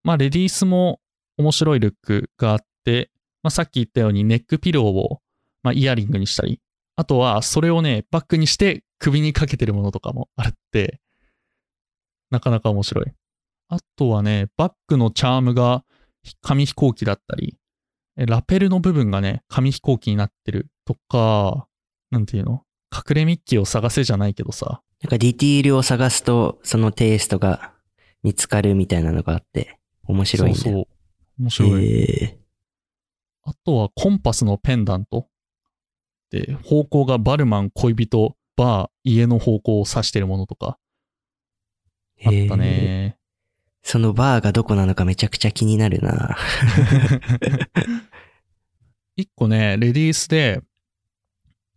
[0.04, 1.00] まあレディースも
[1.38, 3.12] 面白いルックがあって、
[3.44, 5.22] まあさっき言ったようにネックピローを、
[5.64, 6.62] まあ、イヤリングにしたり、
[6.96, 11.00] あとはそれをね、バッグにして首にかけてるものとかもあるって、
[12.30, 13.06] なかなか面白い。
[13.70, 15.84] あとはね、バッグのチャームが
[16.42, 17.58] 紙飛行機だったり、
[18.18, 21.69] えラペルの部分がね、紙飛行機になってるとか、
[22.12, 22.64] なんていうの？
[22.92, 27.72] 隠れミッキーを探せじゃないけどさ、なんかディティールを探すと、そのテイストが
[28.24, 30.60] 見つかるみたいなのがあって、面白いんだ。
[30.60, 30.88] そうそう。
[31.40, 31.86] 面白い。
[31.86, 32.40] へ
[33.44, 35.28] あとはコンパスのペンダント。
[36.32, 40.78] で、方向がバルマン、恋人、バー、家の方向を指してるものとか
[42.26, 43.18] あったーへーね。
[43.82, 46.38] そのバーがどこなのかめちゃくちゃ気になるな。
[49.16, 50.62] 一個ね、レディースで、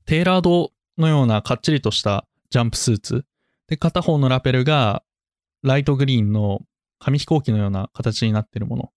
[0.07, 3.25] テーラードのようなかっちりとしたジャンプスーツ。
[3.69, 5.03] で、片方のラペルが
[5.63, 6.61] ライトグリーンの
[6.99, 8.93] 紙飛行機のような形になってるもの。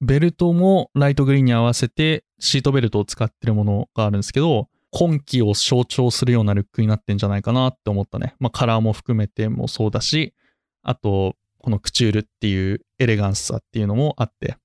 [0.00, 8.34] ベルトもライトグリーンに合わせてシートベルトを使ってるものがあるんですけど、今季を象徴するようなルックになってんじゃないかなって思ったね。
[8.38, 10.34] まあカラーも含めてもそうだし、
[10.82, 14.56] あと、このクチュールっていうエレガンスさっていうのもあって、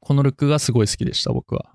[0.00, 1.74] このルックがすごい好きでした、僕は。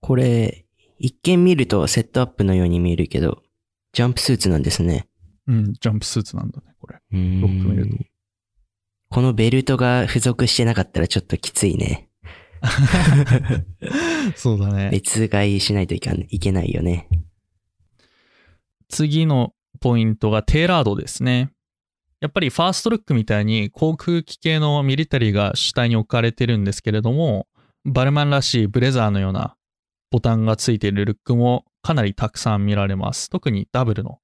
[0.00, 0.61] これ、
[1.02, 3.42] 一見見るとセットアップのように見えるけど、
[3.92, 5.08] ジャンプスーツなんですね。
[5.48, 6.98] うん、ジャンプスーツなんだね、これ。
[7.10, 8.04] うーんよく見ると
[9.10, 12.08] このベルトが付属してなかったらちょっときついね。
[14.36, 14.90] そうだね。
[14.90, 17.08] 別買いしないといけないよね。
[18.88, 21.50] 次のポイントがテーラードですね。
[22.20, 27.48] やっぱりファーストルックみたいに航空機系のミリタリーが主体に置かれてるんですけれども、
[27.84, 29.56] バルマンらしいブレザーのような
[30.12, 33.30] ボタンがついているルックもかなりたくさん見られます。
[33.30, 34.18] 特にダブルの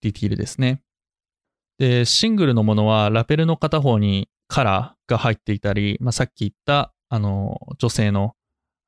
[0.00, 0.80] ディティールですね。
[1.78, 8.34] で、シングルのものはラペルの片方にカラーが入っていたり、まあ、さっき言ったあの、女性の、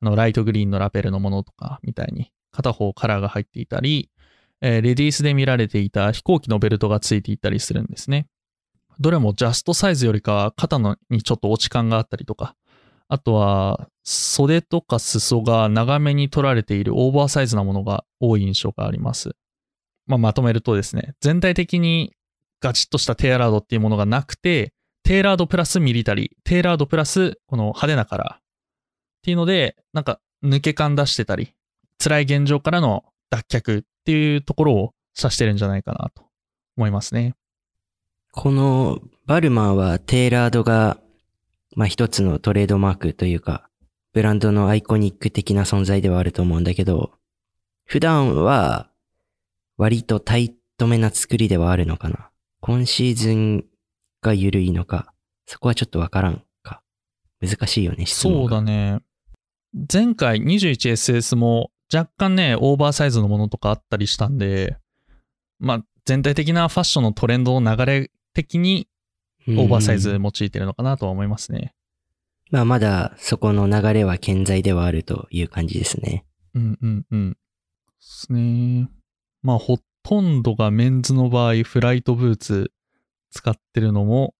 [0.01, 4.11] あの、ライトグリーンのラペルのものとかみたいに、片方カラーが入っていたり、
[4.63, 8.27] えーレディースで見られていた飛行機のベルトがついていたりするんですね。
[8.99, 12.57] どれもジャストサイズよりかは肩のにちょっと落ち感があったりとか、
[13.11, 19.33] あとは袖とか裾が長めに取られているオーバーサイズなものが多い印象があります。
[20.07, 22.15] まあ、まとめるとですね、全体的に
[22.61, 28.41] ガチッとしたテーラードっていうものがなくて、テーラードプラスミリタリー、テーラードプラスこの派手なカラーっ
[29.23, 31.53] ていうので、なんか抜け感出してたり、
[31.99, 36.25] 辛い現状からの脱却っていうところを指してるんじゃないかなと
[36.77, 37.35] 思いますね。
[38.33, 40.99] このバルマーはテーラードが、
[41.77, 43.69] まあ一つのトレードマークというか、
[44.13, 47.13] ブランドのアイコニック的な存在ではあると思うんだけど、
[47.85, 48.91] 普段は
[49.77, 52.31] 割とタイトめな作りではあるのかな。
[52.61, 53.65] 今シーズン
[54.23, 55.13] が緩いのか、
[55.47, 56.83] そこはちょっとわからんか。
[57.41, 58.51] 難しいよね、質問そう。
[58.51, 59.01] だね。
[59.93, 64.77] 前回 21SS も若干ね、オーバーサイズのものとかあったりしたんで、
[65.59, 68.89] まあ全体的なファッションのトレンドの流れ的に
[69.49, 71.75] オーバーサイズ用いてるのかなとは思いますね。
[72.51, 76.25] まあまだそこの流れは健在ではあるという感じですね。
[76.55, 77.31] うんうんうん。
[77.33, 77.39] で
[78.01, 78.89] すね。
[79.43, 82.73] まあほとんどがメンズの場合、フライトブーツ
[83.31, 84.35] 使ってるのも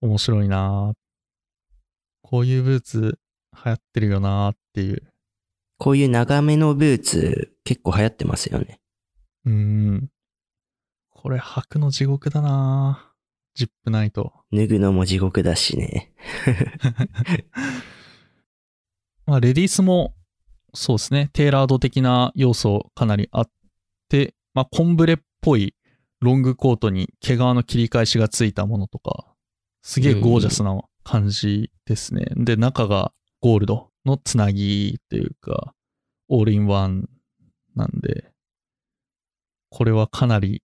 [0.00, 0.94] 面白いな
[2.32, 3.18] こういうブーツ
[3.54, 5.02] 流行ってるよなっていう。
[5.76, 8.80] こういう長めのブーツ結構流行ってますよね。
[9.44, 10.08] うーん。
[11.10, 13.11] これ履くの地獄だな
[13.54, 14.32] ジップないと。
[14.52, 16.12] 脱ぐのも地獄だしね。
[19.26, 20.14] まあ、レディースも、
[20.74, 23.50] そうですね、テーラード的な要素かなりあっ
[24.08, 25.74] て、まあ、コンブレっぽい
[26.20, 29.26] ロングコートに毛皮の切り返しがついたものとか、
[29.82, 32.26] すげえゴージャスな感じですね。
[32.36, 35.74] で、中がゴールドのつなぎっていうか、
[36.28, 37.08] オールインワン
[37.74, 38.30] なんで、
[39.68, 40.62] これはかなり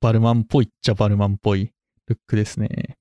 [0.00, 1.72] バルマンっぽいっちゃバルマンっぽい
[2.06, 2.96] ルックですね。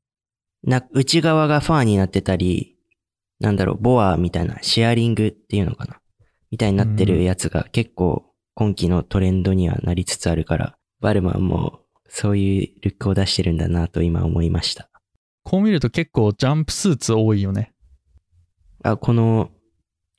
[0.64, 2.78] な、内側がファーになってたり、
[3.40, 6.00] なんだろう、ボアみたいな、シェアリングっていうのかな
[6.52, 14.90] みたいになってるやつが結構今季のトレンドにはなりつつあるから、バルマンもそういうルックを出してるんだなと今思いました。
[15.44, 17.74] こう見ると結構ジャンプスーツ多いよね。
[18.84, 19.50] あ、この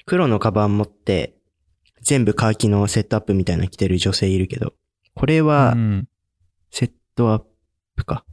[0.05, 1.37] 黒のカバン持って
[2.03, 4.75] 全部カーキのセットアップみたいなの着てる女性いるけど、
[5.15, 6.09] これはうん。
[6.71, 7.43] セットアッ
[7.95, 8.25] プか。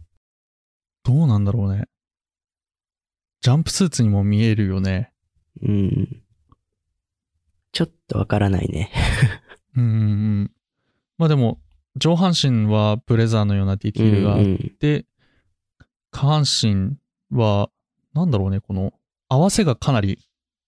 [1.04, 1.86] どうなんだろうね。
[3.42, 5.12] ジャンプスーツにも見えるよね。
[5.62, 6.22] うん。
[7.72, 8.92] ちょっとわからないね。
[9.76, 10.52] うん。
[11.18, 11.60] まあでも、
[11.96, 15.06] 上半身はブレザーのようなディティールがあっうんうんて、
[16.12, 16.98] 下半身
[17.32, 17.70] は、
[18.14, 18.94] なんだろうね、この、
[19.28, 20.20] 合わせがかなり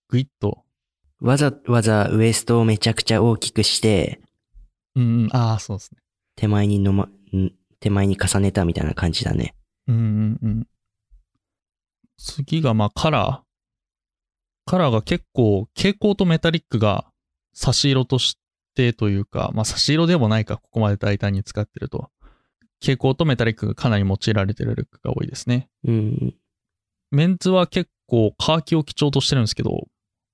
[0.07, 0.63] グイッと、
[1.19, 4.21] わざわざウエストをめちゃくちゃ大きくして、
[4.95, 6.01] うんうん、ああ、そうですね。
[6.35, 9.55] 手前にのま、ん手前に重ねたみたいな感じだね。
[9.87, 10.67] うんうんうん。
[12.17, 14.69] 次が、まあ、カラー。
[14.69, 17.05] カラーが結構、蛍光とメタリックが
[17.53, 18.37] 差し色とし
[18.75, 22.09] てというか、まあ、差し色でもないか、ここまで大胆に使ってると。
[22.81, 25.69] 蛍光とメタリックがかなり用いられてるルックが多いですね。
[25.85, 26.35] うん。
[27.11, 29.87] メンズは結構カーキを基調としてるんですけど、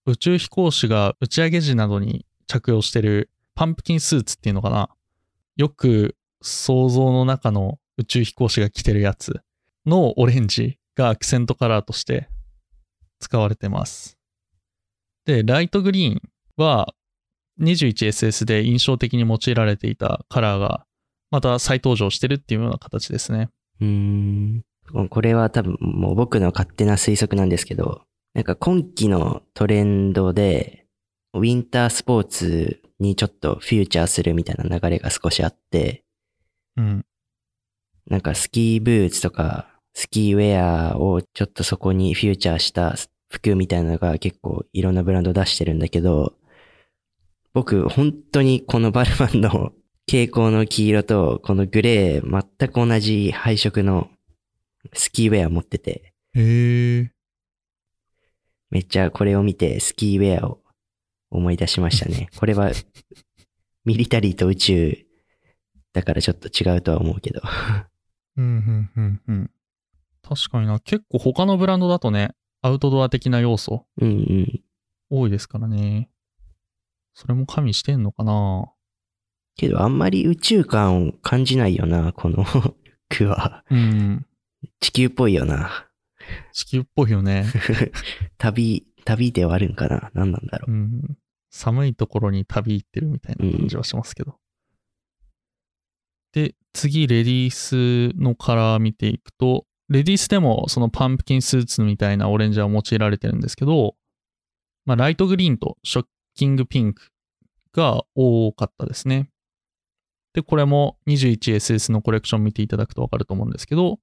[0.06, 4.90] 宇宙飛行士が打ち上げ時などに着用してるパンプキンスーツっていうのかな。
[5.58, 9.42] よく想像の中の宇宙飛行士が着てるやつ
[9.86, 12.30] のオレンジがアクセントカラーとして
[13.20, 14.18] 使われてます。
[15.26, 16.22] で、ライトグリーン
[16.56, 16.94] は
[17.60, 20.86] 21SS で印象的に用いられていたカラーが
[21.30, 23.50] また再登場してるっていうような形ですね。
[23.82, 24.64] うーん。
[25.10, 30.86] これは多分もう僕の勝手な推測なんですけど、なんか今季のトレンドで、
[31.34, 36.04] ウィンタースポーツにちょっとフューチャーするみたいな流れが少しあって、
[36.78, 37.06] うん。
[38.10, 42.96] なんかスキーブーツとかスキーウェアをちょっとそこにフューチャーした
[43.30, 46.34] 服みたいなのが結構いろんなブランド出してるんだけど、
[47.54, 49.74] 僕本当にこのバルマンの
[50.08, 54.10] 蛍光の黄色とこのグレー全く同じ配色の
[54.94, 57.12] スキーウェア持ってて、へえ。
[58.72, 60.62] めっちゃこれを見てスキーウェアを
[61.32, 62.30] 思い出しましたね。
[62.38, 62.72] これは
[63.86, 64.98] ミリタリーと宇宙
[65.94, 67.42] だからちょっと違うとは思うけど。
[68.40, 69.52] うん、うん、うん、うん。
[70.22, 70.80] 確かにな。
[70.80, 74.62] 結構他のブランドだとね、アウトドア的な要素うんうん。
[75.10, 76.10] 多いですからね。
[77.14, 78.72] それも加味してんのかな
[79.56, 82.44] けどあんまり宇宙感を感じないよな、この
[83.10, 83.66] 服は。
[83.70, 84.26] うん。
[84.80, 85.90] 地球っぽいよな。
[86.54, 87.46] 地球っぽいよね。
[88.38, 91.18] 旅、旅ではあるんかな何なんだろうん。
[91.50, 94.38] 寒いところに旅行ってるみたいな感じはしますけど。
[96.34, 103.96] で、次、レディースのカラー見ていくと、レディースでもそのパンプキンスーツみたいなオレンジは用いられてるんですけど、
[104.86, 107.10] まあ、ライトグリーンとショッキングピンク
[107.74, 109.30] が多かったですね。
[110.34, 114.00] で、これも 21SS のコレクション見ていただくとわかると思うんですけど、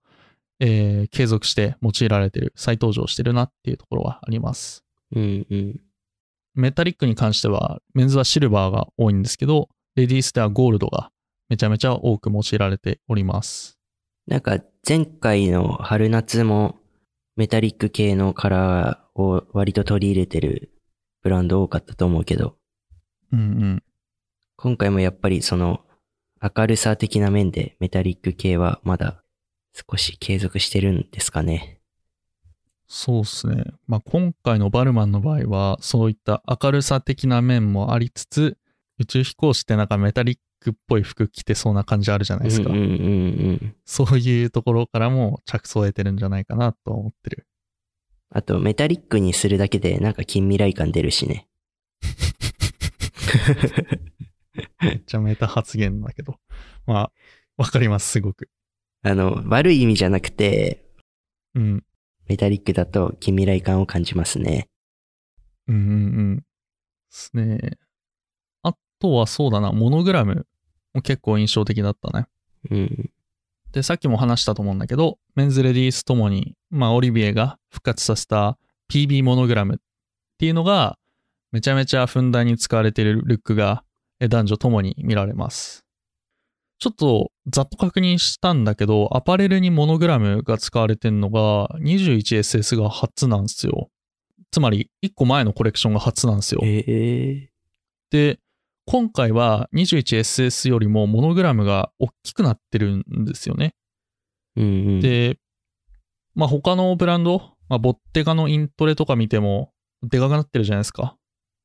[0.59, 4.85] えー継続して用いられてる、再登場してるなっていうところはあります。
[5.13, 5.21] う。
[5.21, 5.81] うんうん。
[6.55, 11.11] メタリックに関しては、メンズはシルバーが多いんですけど、レディースではゴールドが
[11.49, 13.79] めちゃめちゃ多く用いられております。
[14.27, 16.79] なんか前回の春夏も
[17.37, 20.73] メタリック系のカラーを割と取り入れてる
[21.23, 22.57] ブランド多かったと思うけど、
[23.33, 23.83] うんうん。
[24.57, 25.81] 今回もやっぱりその
[26.43, 29.23] 明るさ的な面でメタリック系はまだ
[29.73, 31.81] 少し継続してるんですかね。
[32.89, 33.65] そうですね。
[33.87, 38.59] まあ、今回のバルマンの場合は、そういった明るさ的な面もありつつ、
[38.99, 42.71] 宇宙飛行士ってなんかメタリックっぽい服着てそうな感じあるじゃないですか。
[42.71, 42.93] うんうんうんう
[43.53, 43.77] ん。
[43.85, 47.47] そういうところからも着想を得てるんじゃないかなと思ってる。
[48.31, 51.49] あとメタリックにするだけでなんか近未来感出るしね。
[54.81, 56.39] めっちゃメタ発言だけど。
[56.87, 57.13] まあ、
[57.57, 58.49] わかります、すごく。
[59.03, 60.85] あの、悪い意味じゃなくて、
[61.55, 61.85] うん。
[62.29, 64.69] メタリックだと近未来感を感じますね。
[65.69, 65.87] うんうんう
[66.35, 66.37] ん。
[66.39, 66.45] で
[67.11, 67.79] すね。
[69.07, 70.47] あとはそうだな、モノグラム
[70.93, 72.27] も結構印象的だったね。
[72.71, 73.11] うん。
[73.73, 78.59] で、さっきも話したと思うんだけど、メンズレディースともに、まあ、オリビエが復活させた
[78.91, 79.79] PB モノグラムっ
[80.39, 80.99] ていうのが、
[81.53, 83.85] めちゃめちゃふんだんに使われているルックが、
[84.19, 85.85] え男女ともに見られます。
[86.79, 93.91] ちょっとざっと確認したんだけど、アパレルにモノグラムが使われてるのが 21SS が初なんですよ。
[94.51, 96.61] つまり、1個前のコレクションが初なんですよ。
[96.65, 97.51] ええ
[98.11, 98.39] で、
[98.87, 103.75] 今回は 21SS よりもモノグラムが大きくなってるんですよね。
[104.55, 104.69] うんう
[104.99, 105.01] ん。
[105.01, 105.39] で、
[106.37, 109.73] まあ他のブランド、まあ、ボッテガのイントレとか見ても、
[110.03, 111.17] でかくなってるじゃないですか。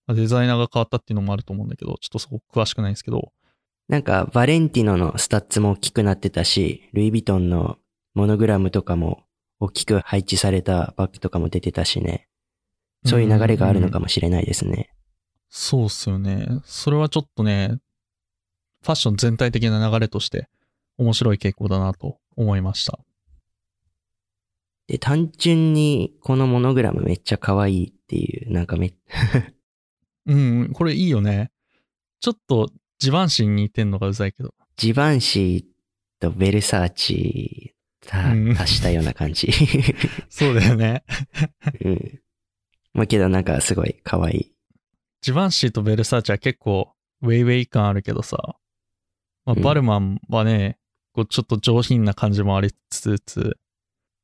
[0.07, 3.31] まあデザイナーが変わったっていうのもあると思うんだけど、ちょっとそこ詳しくないんですけど、
[3.87, 7.77] なんか、バレンティノのスタッズも大きくなってたし、ルイ・ヴィトンの
[8.15, 9.23] モノグラムとかも
[9.59, 12.27] 大きく配置されたバッグとかも出てたしね。
[13.05, 14.90] そういう流れがあるのかもしれないですね。
[15.53, 16.47] そうっすよね。
[16.63, 17.79] それはちょっとね、
[18.81, 20.47] ファッション全体的な流れとして
[20.97, 22.97] 面白い傾向だなと思いました。
[24.87, 28.93] で、単純にこのモノグラムめっちゃ可愛いっていう、なんかめ、
[30.25, 31.51] うん、これいいよね。
[32.21, 34.53] ちょっとジバンシーに似てんのがうざいけど。
[34.77, 35.65] ジバンシー
[36.21, 37.75] とベルサーチ
[38.07, 39.51] たうん足したような感じ。
[40.29, 41.03] そうだよね。
[41.83, 42.21] うん。
[42.93, 44.50] まあけどなんかすごい可愛い。
[45.21, 48.37] ジバンシーとベルサーチは結構ウェイウェイ感あるけどさ、
[49.45, 50.77] まあ、うんバルマンはね、
[51.13, 53.57] こうちょっと上品な感じもありつつ、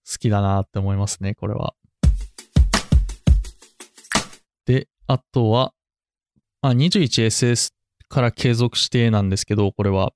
[0.10, 1.75] 好きだなって思いますね、これは。
[4.65, 5.73] で、あとは、
[6.62, 7.71] まあ、21SS
[8.10, 10.13] から継続してなんですけど、これは、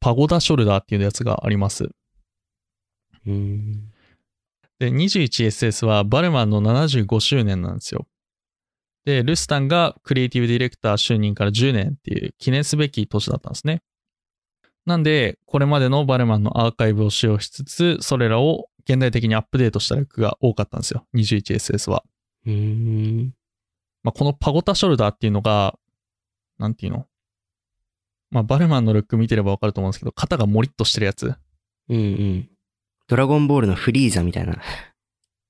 [0.00, 1.88] パゴダショルダーっていうやつがあります。
[3.26, 3.90] うん。
[4.78, 8.06] で、21SS はバルマンの75周年なんですよ。
[9.04, 13.82] で、ルスタンがクリエイティブディレクター就任から10年っていう記念すべき年だったんですね。
[14.86, 21.06] なんで、これまでのバルマンのアーカイブを使用しつつ、それらを現代的にアップデートしたルックが多かったんですよ。
[21.14, 22.02] 21SS は。
[22.46, 23.34] うん。
[24.02, 25.78] まあ、このパゴタショルダーっていうのが、
[26.58, 27.06] なんていうの？
[28.30, 31.34] まあ、バルマンのルック見てればわかると思うんですけど、肩がモリッとしてるやつ。
[31.88, 32.48] うんうん。
[33.06, 34.60] ドラゴンボールのフリーザみたいな。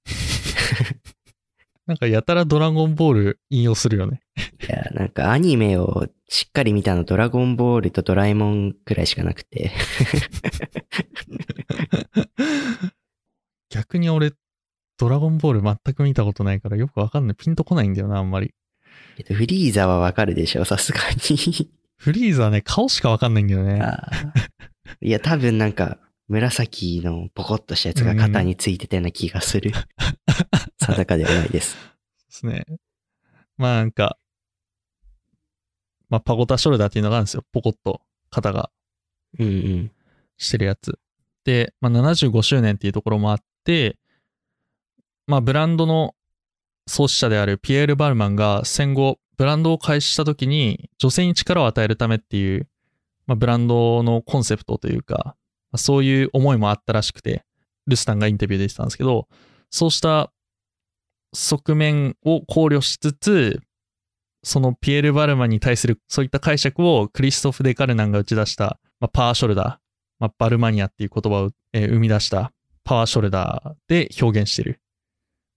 [1.87, 4.23] なんかやたらドラゴンボール引用するよね。
[4.67, 9.71] いや、なんかアニメをしっかり見たのドラゴンボールとドラえもんくらいしかなくて。
[13.69, 14.33] 逆に俺、
[14.97, 17.37] ドラゴンボール全く見たことないからよくわかんない。
[17.37, 18.55] ピンとこないんだよな、あんまり。
[19.17, 21.71] けどフリーザはわかるでしょ、さすがに。
[21.97, 23.83] フリーザね、顔しかわかんないんだよね。
[25.01, 25.99] いや、多分なんか、
[26.29, 29.73] 紫のポコッとしたやつが肩についてたような気がする。
[30.87, 31.77] 定かではないです。
[31.77, 31.81] で
[32.29, 32.65] すね。
[33.57, 34.19] まあなんか、
[36.09, 37.45] まあパゴタショルダーっていうのがあるんですよ。
[37.53, 38.71] ポコッと肩が
[39.39, 39.91] うんうん。
[40.37, 40.99] してるやつ。
[41.45, 43.99] で、まあ75周年っていうところもあって、
[45.27, 46.15] まあブランドの
[46.87, 52.69] 創始者であるピエール・バルマンが戦後ブランドを開始した時に女性に力を与えるためっていう、
[53.27, 55.35] まあ、ブランドのコンセプトというか、ま
[55.73, 57.45] あそういう思いもあったらしくて、
[57.87, 59.29] ルスタンがインタビューで言ってたんですけど、
[59.71, 60.31] そうした
[61.35, 63.61] 側面を考慮しつつ、
[64.43, 69.67] そのピエール・バルマンに対するそういった解釈をクリストフ・デカルナンが打ち出した、まあ、パワーショルダー、
[70.19, 72.53] まあ、バルマニアっていう言葉を、えー生み出した
[72.85, 74.81] パワーショルダーで表現している。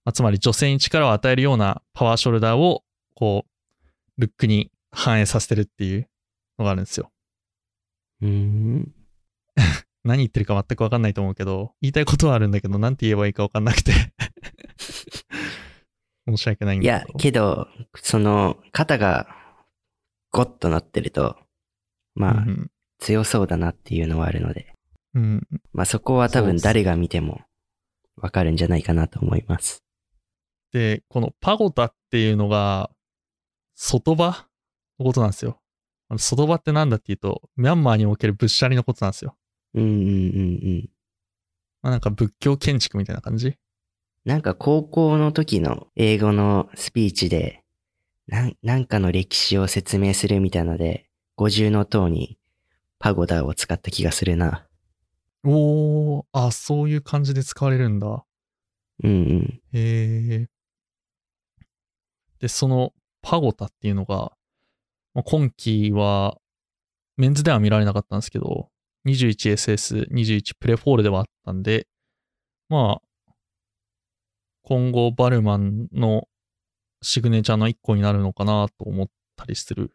[0.04, 2.82] まあ、つまり女性に力を与えるようなパワーショルダーを
[3.14, 6.08] こう、ルックに反映させてるっていう
[6.58, 7.10] のがあるんですよ。
[8.22, 8.94] うーん。
[10.04, 13.92] 何言ってるか全く分かんないと思うけど、言いたいことはあるんだけど、なんて言えばいいか分かんなくて。
[16.28, 19.26] 申し訳ないんいやだけど。、けど、その、肩が
[20.30, 21.36] ゴッとなってると、
[22.14, 24.74] まあ、うん強そうだなっていうのはあるので、
[25.14, 27.40] うん、まあそこは多そうです分誰が見ても
[28.16, 29.84] わかるんじゃないかなと思います。
[30.72, 32.90] で、このパゴタっていうのが、
[33.76, 34.26] 外場
[34.98, 35.60] のことなんですよ。
[36.08, 39.36] あの外場ってなんだっていうと、ミャンマーにおける仏舎利のことなんですよ。
[39.74, 40.04] うんうんうんう
[40.80, 40.90] ん。
[41.82, 43.56] まあ、なんか仏教建築みたいな感じ
[44.28, 47.64] なんか高校の時の英語のスピーチで、
[48.26, 52.38] なんなんかの歴史を説明するみたいので、五重の塔に
[52.98, 54.66] パゴダを使った気がするな。
[55.46, 58.22] おー、あ、そういう感じで使われるんだ。
[59.02, 59.62] うんうん。
[59.72, 60.48] へえ。
[62.38, 64.32] で、そのパゴタっていうのが、
[65.14, 66.36] まあ、今期は
[67.16, 68.68] メンズでは見られなかったんですけど、
[69.06, 71.86] 21SS、21プレフォールではあったんで、
[72.68, 73.07] まあ、
[74.68, 76.28] 今後バルマンの
[77.00, 79.92] シグネチャーの一個になるのかなと思ったりする。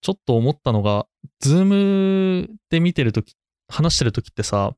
[0.00, 1.06] ちょっと思ったのが、
[1.38, 3.36] ズームで見てるとき、
[3.68, 4.74] 話してるときってさ、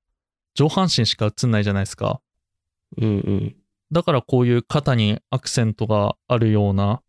[0.52, 2.20] 上半身しか映んないじゃないですか。
[2.98, 3.56] うんうん。
[3.90, 7.00] だからこういう肩にアクセントがあるような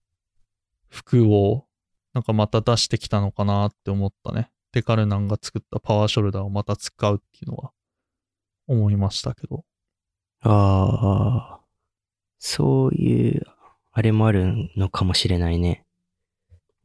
[0.87, 1.65] 服を
[2.13, 4.49] なんかまた出してきたのかなって思ったね。
[4.71, 7.71] デカルナンが作ったパワーショルダーをまた使うっていうのは
[8.67, 9.65] 思いましたけど。
[10.43, 11.60] ああ、
[12.43, 13.43] そういう、
[13.91, 15.85] あれもあるのかもしれないね。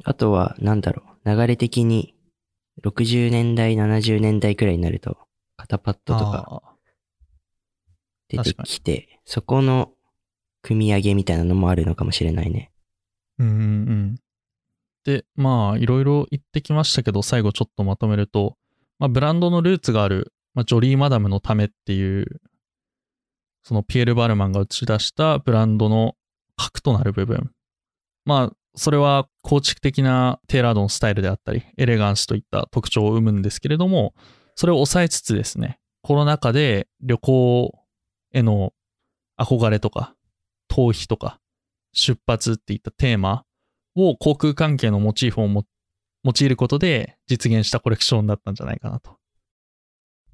[0.05, 2.15] あとは、なんだろう、流れ的に、
[2.85, 5.17] 60年代、70年代くらいになると、
[5.57, 6.63] 肩パッドとか
[8.29, 9.93] 出てきて、そこの
[10.61, 12.71] 組み上げみたいなのもあるのかもしれないね。
[13.39, 14.17] うんうんうん。
[15.05, 18.59] で、まあいろいろ言ってきましたけど、最後ちょっとまとめると、
[18.99, 22.43] まあブランドのルーツがある、まあ、ジョリーマダムのためっていう、
[23.67, 26.15] そのピエール・バルマンが打ち出したブランドの
[26.55, 27.51] 核となる部分。
[28.25, 34.15] まあ、それは構築的なテーラードのスタイルであったり、エレガンスといった特徴を生むんですけれども、
[34.55, 37.77] それを抑えつつですね、コロナ禍で旅行
[38.33, 38.73] への
[39.37, 40.15] 憧れとか、
[40.71, 41.41] 逃避とか、
[41.93, 43.43] 出発っていったテーマ
[43.97, 45.65] を航空関係のモチーフをも
[46.23, 49.17] 用いることで実現したコレクションだったんじゃないかなと。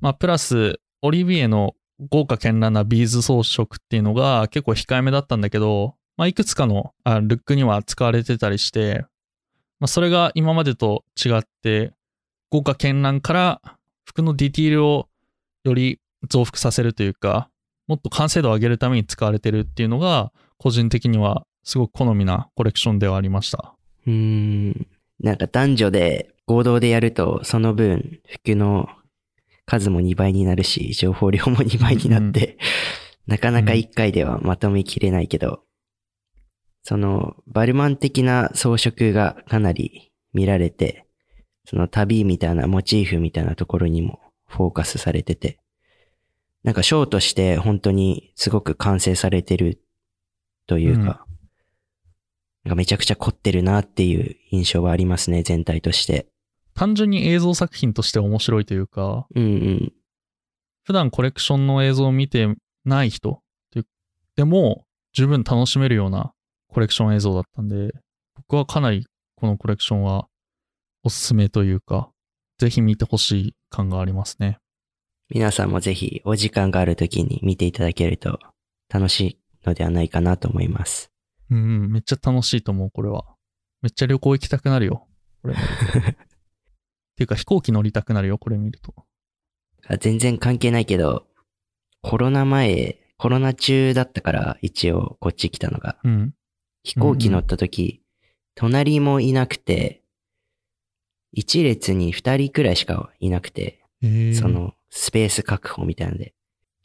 [0.00, 1.72] まあ、プラス、オリビエの
[2.10, 9.04] 豪華絢爛なビーズ装飾っていうのが結構控えめだったんだけど、まあ、いくつかのあルックには使われてたりして、
[9.80, 11.92] まあ、それが今までと違って、
[12.50, 13.60] 豪華絢爛から
[14.04, 15.08] 服のディティールを
[15.64, 17.48] より増幅させるというか、
[17.88, 23.74] もっと完成度を上げるために使われてるっていうのが、個人的にはすごく好みなコレクションではありました。
[24.06, 24.86] うん。
[25.20, 28.88] なんか男女で合同でやると、その分、服の
[29.66, 32.58] 数も2倍になるし、情報量も2倍になって、
[33.26, 35.62] なかなか1回ではまとめきれないけど、
[36.82, 41.06] その、バルマン的な装飾がかなり見られて、
[41.64, 45.60] その旅みたいなモチーフみたいなところにもフォーカスされてて、
[46.64, 49.80] なんかショーとして本当にすごく完成されてる
[50.66, 51.26] というか、
[52.64, 56.26] なんかめちゃくちゃ凝ってるなっていう印象はありますね、全体として。
[56.74, 59.92] 単純に映像作品として面白いというか、うんうん。
[60.84, 62.48] 普段コレクションの映像を見て
[62.84, 63.42] ない人
[64.36, 66.32] でも十分楽しめるような
[66.68, 67.92] コレクション映像だったんで、
[68.34, 69.06] 僕はかなり
[69.36, 70.26] このコレクションは
[71.04, 72.10] おすすめというか、
[72.58, 74.58] ぜひ見てほしい感がありますね。
[75.28, 78.38] 皆さんもぜひお時間がある時に見ていただけると
[78.92, 81.10] 楽しいのではないかなと思います。
[81.50, 83.24] うんうん、めっちゃ楽しいと思う、これは。
[83.82, 85.06] めっちゃ旅行行きたくなるよ。
[85.42, 85.54] これ
[87.16, 88.94] ていうか飛行機乗りたくなるよ、これ見ると。
[89.86, 91.26] あ全然関係ないけど、
[92.02, 95.96] コロナ前、コロナ中だったから一応こっち来たのが。
[96.04, 96.34] うん。
[96.82, 98.02] 飛行機乗った時、
[98.54, 100.02] 隣もいなくて、
[101.32, 106.34] 一列に二人くらいしかいなくて、えー、そのスペース確保みたいなので。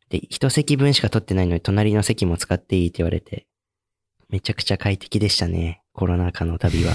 [0.10, 3.48] で、一席分しか取ってないのに隣の席も使っていいって言われて、
[4.30, 5.82] めちゃくちゃ快適でしたね。
[5.94, 6.94] コロナ禍の旅は。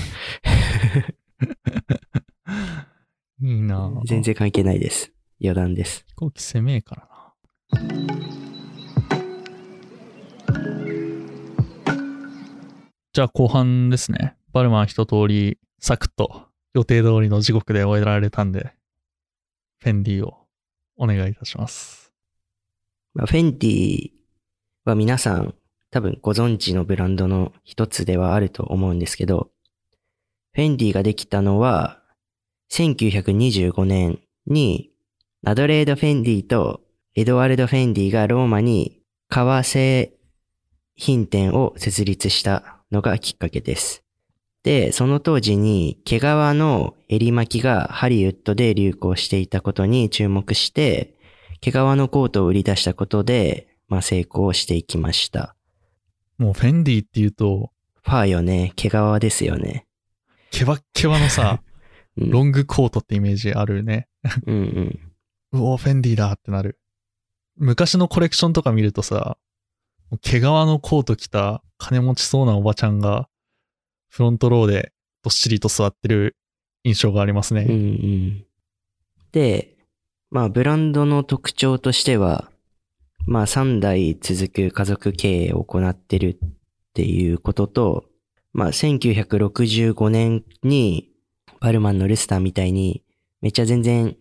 [3.45, 5.11] いいなぁ全然関係ないです。
[5.43, 6.05] 余談です。
[6.07, 7.35] 飛行機攻めえからな。
[13.13, 14.37] じゃあ後半ですね。
[14.53, 18.75] バルマン一通りサクッと予定通りの時刻で終えられたんで、
[19.81, 20.47] フェンディを
[20.97, 22.13] お願いいたします。
[23.13, 24.11] まあ、フェンディ
[24.85, 25.57] は皆さん
[25.91, 29.51] 多分ご存知のブランドの一つではあると思うんですけど、
[30.53, 32.02] フェンディができたのは
[32.73, 34.91] 1925年に
[35.45, 36.81] アドレード・フェンディと
[37.15, 40.15] エドワルド・フェンディがローマに革製
[40.95, 44.03] 品店を設立したのがきっかけです。
[44.63, 51.15] で、その当時に毛皮の襟巻きがハリウッドで流行していたことに注目して、
[51.61, 55.57] 毛皮のコートを売り出したことで、まあ成功していきました。
[56.39, 57.71] もうフェンディっていうと、
[58.03, 59.87] ファーよね、毛皮ですよね。
[60.51, 61.72] ケバッケバのさ、うん、
[62.17, 64.09] ロングコートってイメージあるね。
[64.47, 64.55] うん
[65.53, 65.61] うん。
[65.61, 66.79] うお、フェンディだってなる。
[67.57, 69.39] 昔のコレクションとか見るとさ、
[70.21, 73.29] 毛皮のコート着た金持ちそうなおばちゃんが、
[74.09, 74.93] フロントローで
[75.23, 76.37] どっしりと座ってる
[76.85, 77.63] 印象がありますね。
[77.63, 78.47] うんうん。
[79.33, 79.77] で、
[80.31, 82.51] まあブランドの特徴としては、
[83.27, 86.49] まあ3代続く家族経営を行ってるっ
[86.95, 88.05] ていうことと、
[88.53, 91.12] まあ1965年に
[91.63, 93.05] バルマンのルスタンみたいに
[93.41, 94.17] めっちゃ全然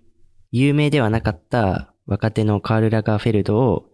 [0.51, 3.87] 有名ではなかった若手のカール・ラガーフェルドを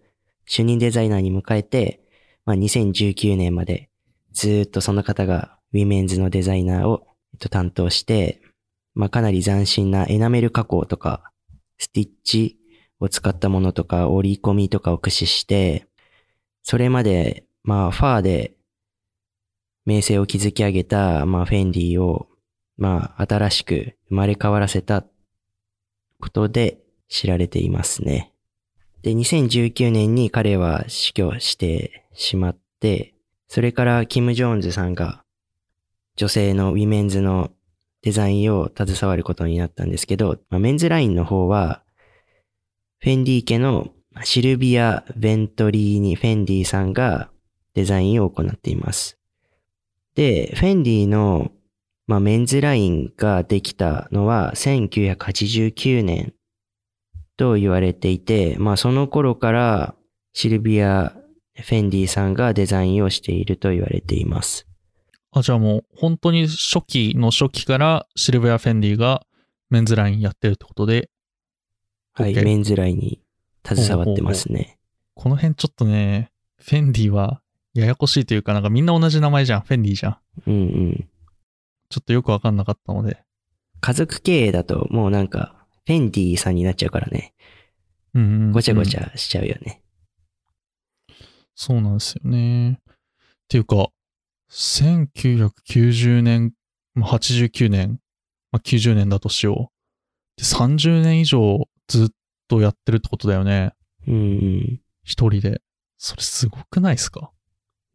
[0.45, 2.01] 主任デザイナーに迎えて、
[2.45, 3.89] まあ2019年まで
[4.33, 8.41] ずっとその方がウィメンズのデザイナーを、えっと、担当して、
[8.95, 11.31] まあかなり斬新なエナメル加工とか、
[11.77, 12.57] スティッチ
[12.99, 15.87] を使ったものとか、折り込みとかを駆使して、
[16.63, 18.55] それまで、まあファーで
[19.85, 22.26] 名声を築き上げた、まあフェンディを、
[22.77, 25.05] まあ新しく生まれ変わらせた
[26.19, 28.33] ことで知られていますね。
[29.01, 33.13] で、2019年に彼は死去してしまって、
[33.47, 35.23] それからキム・ジョーンズさんが
[36.17, 37.51] 女性のウィメンズの
[38.01, 41.83] デザインを携わることになったんですけど、まあ、メンズラインの方は、
[42.99, 43.89] フェンディ家の
[44.23, 47.29] シルビア・ベントリーニ・フェンディさんが
[47.75, 49.17] デザインを行っています。
[50.15, 51.51] で、フェンディの、
[52.07, 56.33] まあ、メンズラインができたのは1989年
[57.35, 59.93] と言われていて、まあその頃から
[60.33, 61.13] シルビア・
[61.55, 64.67] フェンディさんがデザインをしていると言われています。
[65.31, 69.25] あ、じゃあもう本当に初期の初期からシルベア・フェンディが
[69.69, 71.09] メンズラインやってるってことで、
[72.13, 73.21] はい、メンズラインに
[73.65, 74.79] 携わってますね。
[75.13, 77.41] この辺ちょっとね、フェンディは
[77.73, 79.61] ややこしいというかなんかみんな同じ名前じゃん。
[79.61, 80.17] フェンディじゃん。
[80.47, 81.09] うんうん。
[81.89, 83.23] ちょっとよくわかんなかったので。
[83.79, 87.33] 家族経営だともうなんか、フェンディさんになっちゃうからね。
[88.13, 89.81] うんうんうんごちゃごちゃしちゃうよね。
[91.55, 92.71] そうなんですよね。
[92.73, 92.77] っ
[93.47, 93.89] ていうか、
[94.49, 96.53] 1990年、
[96.93, 97.99] まあ89年、
[98.51, 99.71] まあ、90年だとしよ
[100.37, 100.41] う。
[100.41, 102.07] で、30年以上ずっ
[102.47, 103.73] とやってるってことだよね。
[104.07, 104.81] うんうん。
[105.03, 105.61] 一人で。
[105.97, 107.31] それすごくないですか？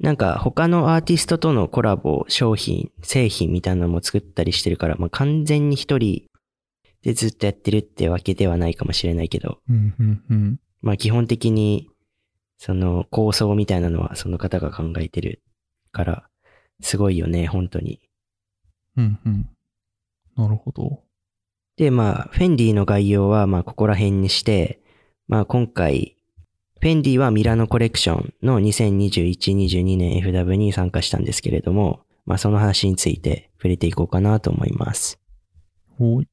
[0.01, 6.24] なんか他のアーティストとのコラボ、商品、製品みたいなのも作ったりしてるから、まあ、完全に一人
[7.03, 10.61] でずっとやってるってわけではないかもしれないけど、うん、うん、うん。
[10.80, 11.88] まあ基本的に、
[12.59, 15.43] その構想みたいなのはその方が考えてる
[15.90, 16.28] から、
[16.80, 18.01] すごいよね、本当に。
[18.97, 19.49] うん、うん。
[20.36, 21.03] なるほど。
[21.76, 24.80] で、まあ、フェンディの概要は、まあ、ここら辺にして、
[25.26, 26.16] まあ、今回、
[26.82, 35.20] フェンディはミラノコレクションの2021-22年 FW に参加したんですけれども、まあ、その話について触れていこうかなと思います。
[35.96, 36.28] ほい。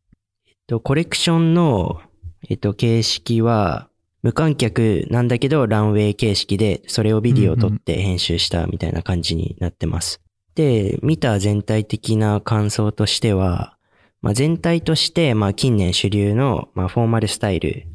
[0.47, 2.01] えっと、コレクションの、
[2.49, 3.89] えっと、形式は、
[4.23, 10.19] 無観客なんだけど、ランウェイ形式で、それをビデオを撮って編集したみたいな感じになってます。
[10.55, 13.77] で、見た全体的な感想としては、
[14.23, 17.85] まあ、全体として、まあ、近年主流の、まあ、フォーマルスタイル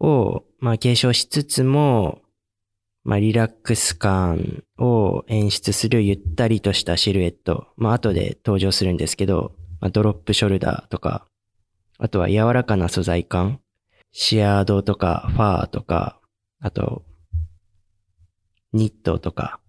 [0.00, 2.22] を、まあ、継承しつつも、
[3.04, 7.68] まあ、リラックス感を演出するゆったりとしたシルエット。
[7.76, 11.26] まあ、後で登場するんですけど、まあ、ドロップショルダーとか、
[11.98, 13.60] あとは柔らかな素材感、
[14.12, 16.20] シアードとかファーとか、
[16.60, 17.04] あと、
[18.72, 19.60] ニットとか、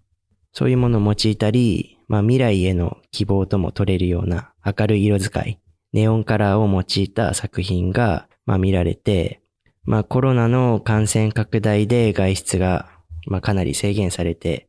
[0.54, 5.60] そういうものを用いたり、まあ未来への希望とも取れるような明るい色使い、
[5.94, 9.42] ネオンカラーを用いた作品が、まあ見られて、
[9.86, 12.90] まあコロナの感染拡大で外出が、
[13.28, 14.68] まあかなり制限されて、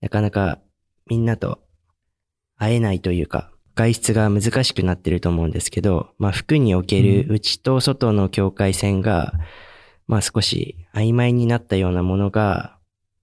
[0.00, 0.58] なかなか
[1.06, 1.60] みんなと
[2.56, 9.32] 会えないというか、外出が難しくなってると思うんですけど、まあ服における内と外の境界線が、
[10.08, 12.78] まあ少し曖昧になったようなものが、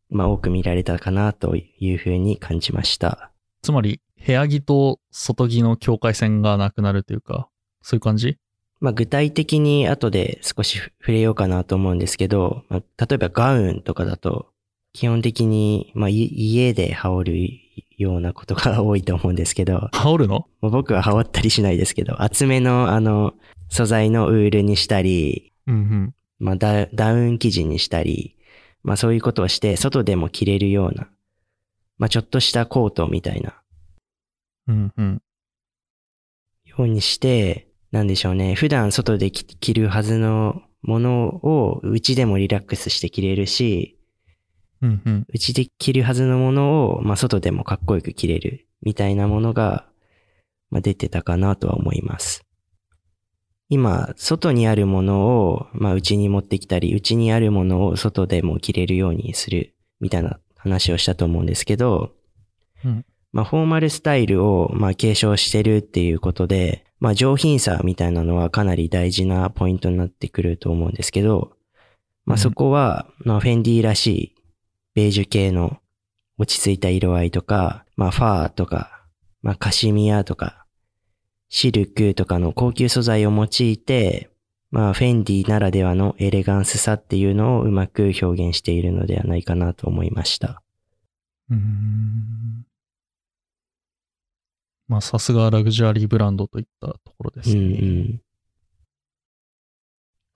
[0.09, 3.31] まあ多く見られたかなというふうに感じました。
[3.61, 7.49] つまり、部屋着と外着の境界線がなくなるというか、
[7.81, 8.37] そういう感じ？
[8.85, 14.51] まあ具体的に後で少し触れようかなと思うんですけど、まあ、例えばガウンとかだと、
[14.93, 20.45] 基本的に、まあい家で羽織るようなことが多いと思うんですけど、羽織るの？
[20.61, 23.33] 僕は羽織ったりしないですけど、厚めのあの、
[23.69, 26.13] 素材のウールにしたり、うんうん。
[26.37, 28.37] まあダダウン生地にしたり、
[28.83, 31.09] まあそういうことをして、外でも着れるような、
[31.97, 33.59] まあちょっとしたコートみたいな、
[34.67, 35.21] うんうん。
[36.65, 38.55] ようにして、なんでしょうね。
[38.55, 43.97] 普段外で着着るはずのものを、うちでもリラックスして着れるし、
[44.81, 45.25] うんうん。
[45.33, 49.87] うちで着るはずのものを、まあ外でもかっこよく着れる、みたいなものが、
[50.69, 52.43] まあ出てたかなとは思います。
[53.69, 62.11] 今、外にあるものを、まあうちに持ってきたり、うちにあるものを外でも着れるようにする、みたいな話をしたと思うんですけど、
[62.83, 71.51] うんまあフォーマルスタイルを、まあ継承してるっていうことで、まあ上品さみたいなのはかなり大事なポイントになってくると思うんですけど、
[72.25, 74.35] まあそこは、まあフェンディらしい
[74.95, 75.77] ベージュ系の
[76.37, 79.05] 落ち着いた色合いとか、まあファーとか、
[79.41, 80.65] まあカシミヤとか、
[81.49, 84.31] シルクとかの高級素材を用いて、
[84.71, 90.61] まあフェンディならではのエレガンスさっていうのをうまく表現しているのではないかなと思いました。
[91.49, 92.65] うーん。
[94.87, 97.77] まあ、さすがラグジュアリーブランドといったところですうんうね。
[97.77, 98.21] ん。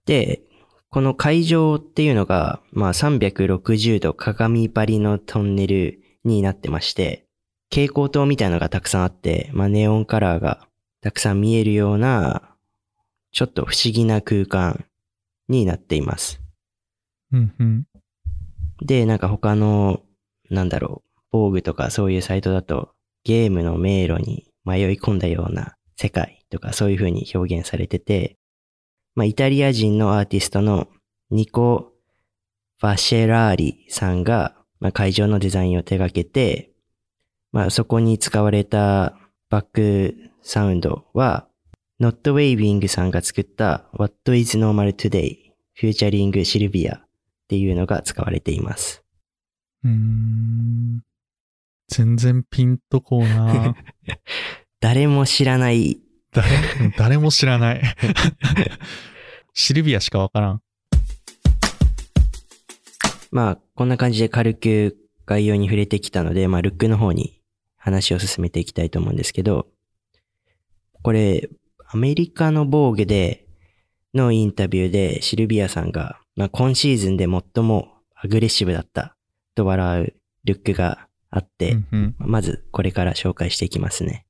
[0.06, 0.42] で、
[0.90, 7.28] この会場っていうのが、まあ360度鏡張りのトンネルになってまして、
[7.70, 10.68] 蛍光灯みたいなのがたくさんあって、まあネオンカラーが
[11.02, 12.56] たくさん見えるような、
[13.32, 14.86] ちょっと不思議な空間
[15.48, 16.42] になっています。
[17.32, 17.86] うんうん。
[18.82, 20.02] で、なんか他の、
[20.50, 22.90] なんだろう、防具とかそういうサイトだと、
[23.24, 28.38] ゲームの迷路に迷い込んだような世界とかそういう風に表現されてて、
[29.16, 30.88] まあ、イタリア人のアーティストの
[31.30, 31.92] ニコ・
[32.80, 36.72] ファシェラーリさんが、まあ、会場のデザインを手掛けて、
[37.52, 39.18] まあ、そこに使われた
[39.50, 41.48] バックサウンドは、
[42.00, 45.36] Not Waving さんが作った What is Normal Today?
[45.78, 47.02] Featuring シルビアっ
[47.50, 49.04] ていうのが使われています。
[49.84, 51.02] うん。
[51.90, 53.76] 全然ピンとこうな
[54.80, 56.00] 誰も知らない、
[56.32, 56.48] 誰、
[56.98, 57.82] 誰も知らない。
[59.54, 60.62] シルビアしかわからん。
[63.32, 67.42] まあ、こんな感じで軽く概要に触れてきたので、まあ、ルックの方に
[67.78, 69.68] 話を進めていきたいと思うんですけど、
[71.02, 71.50] これ、
[71.88, 73.48] アメリカの防具で
[74.14, 79.16] のインタビューでシルビアさんが、まあ、今シーズンで最もアグレッシブだった
[79.56, 80.14] と笑う
[80.46, 82.16] ルックがあって、うんうん。
[82.18, 84.26] まずこれから紹介していきますね。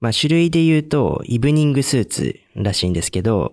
[0.00, 3.52] まあ種類で言うと、イブニングスーツらしいんですけど、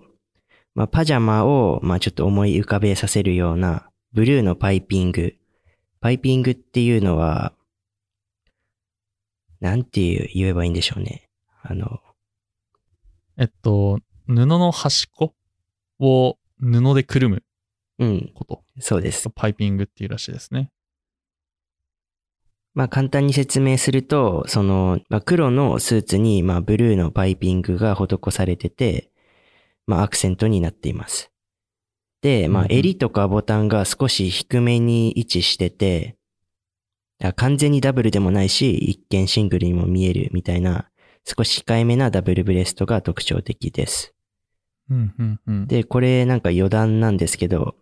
[0.74, 5.34] まあパジャマを、まあちょっと思い浮かべさせるような、ブルーのパイピング。
[6.00, 7.54] パイピングっていうのは、
[9.60, 11.30] なんて言えばいいんでしょうね。
[11.62, 12.00] あの、
[13.38, 15.34] えっと、布の端っこ
[15.98, 17.42] を布でくるむ
[17.98, 18.64] うん、こと。
[18.80, 19.30] そうです。
[19.30, 20.70] パイピングっていうらしいですね。
[22.74, 29.10] まあ簡単に説明すると、その、まあ、黒のスーツに、まあブルーのパイピングが施されてて、
[29.86, 31.30] まあアクセントになっています。
[32.20, 36.16] で、まあ襟とかボタンが少し低めに位置してて、
[37.22, 40.88] あ完全にダブルでもないし、一見シングルにも見えるみたいな、
[41.24, 44.14] 少し控えめなダブルブレストが特徴的です。
[44.90, 45.66] うんうんうん。
[45.68, 47.76] で、これなんか余談なんですけど、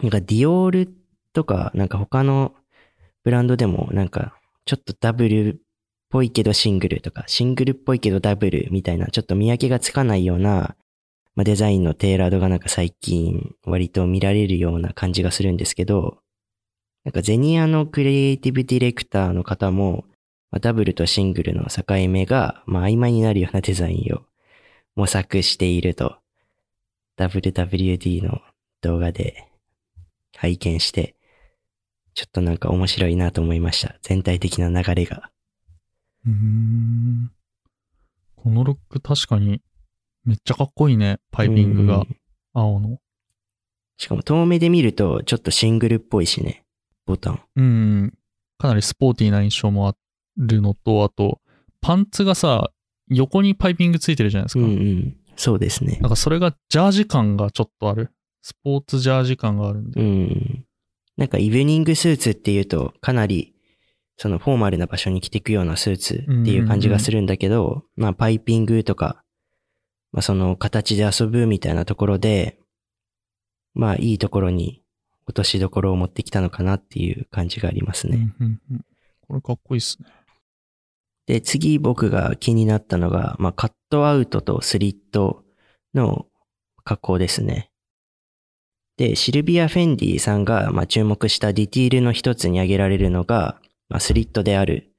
[0.00, 0.94] なんかディオール
[1.32, 2.54] とか、なんか他の
[3.24, 5.56] ブランドでもなんかちょっとダブルっ
[6.10, 10.76] ぽいけどシングルとか、シングルっぽいけどダブルみたいな、ちょっと見分けがつかないような、
[11.34, 16.18] まあ、デザインのテーラードがなんか最近割と見られるような感じがするんですけど、
[17.04, 20.04] なんかゼニアのクリエイティブディレクターの方も、
[20.50, 24.20] まあ、ダブルとシングルの境目が、まあ、曖昧になるようなデザインを
[24.94, 26.18] 模索していると
[27.16, 28.42] WWD の
[28.82, 29.48] 動画で
[30.36, 31.14] 拝見して、
[32.14, 33.96] ちょっとなんか面白いなと思いました。
[34.02, 35.30] 全体的な流れが。
[36.26, 37.30] うーん。
[38.36, 39.62] このロック確かに
[40.24, 41.20] めっちゃかっこいいね。
[41.30, 42.16] パイピングがうん
[42.54, 42.98] 青の。
[43.96, 46.64] しかも遠目で見るとちょっとシングルっぽいしね。
[47.06, 47.40] ボタン。
[47.56, 48.14] うん。
[48.58, 49.94] かなりスポーティーな印象もあ
[50.36, 51.40] るのと、あと、
[51.80, 52.70] パンツがさ、
[53.08, 54.68] 横にパイピングついてるじゃないですうか。
[54.68, 55.16] んうん。
[55.36, 56.10] そうですねなん。
[56.10, 58.10] かそれがジャージ感がちょっとある。
[58.42, 60.64] スポーツジャージ感があるんで、うん。
[61.16, 63.52] なんかイブニングスーツっていうとかなり
[64.22, 69.24] そのフォーマルな場所に着ていくようなスーツっていう感じがするんだけど、まあパイピングとか、
[70.12, 72.56] まあその形で遊ぶみたいなところで、
[73.74, 74.80] まあいいところに
[75.26, 78.32] 落としどころを持ってきたのかなっていう感じがありますね。
[78.38, 78.84] うんうんうん
[79.26, 80.08] これかっこいいっすね。
[81.26, 85.42] で、次僕が気になったのが、まあカットアウトとスリット
[85.94, 86.26] の
[86.84, 87.71] 加工ですね。
[88.96, 94.90] で、シルビア・フェンディさんが、まあ、注目したディティールの一つに挙げられるのが、まあ、スリットである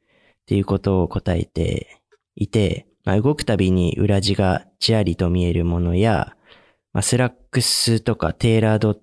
[0.44, 2.02] っていうことを答えて
[2.36, 6.36] いて、まあ、動くたびに裏地がちらりと見えるものや、
[6.94, 8.98] まあ、スラックスとかテーラード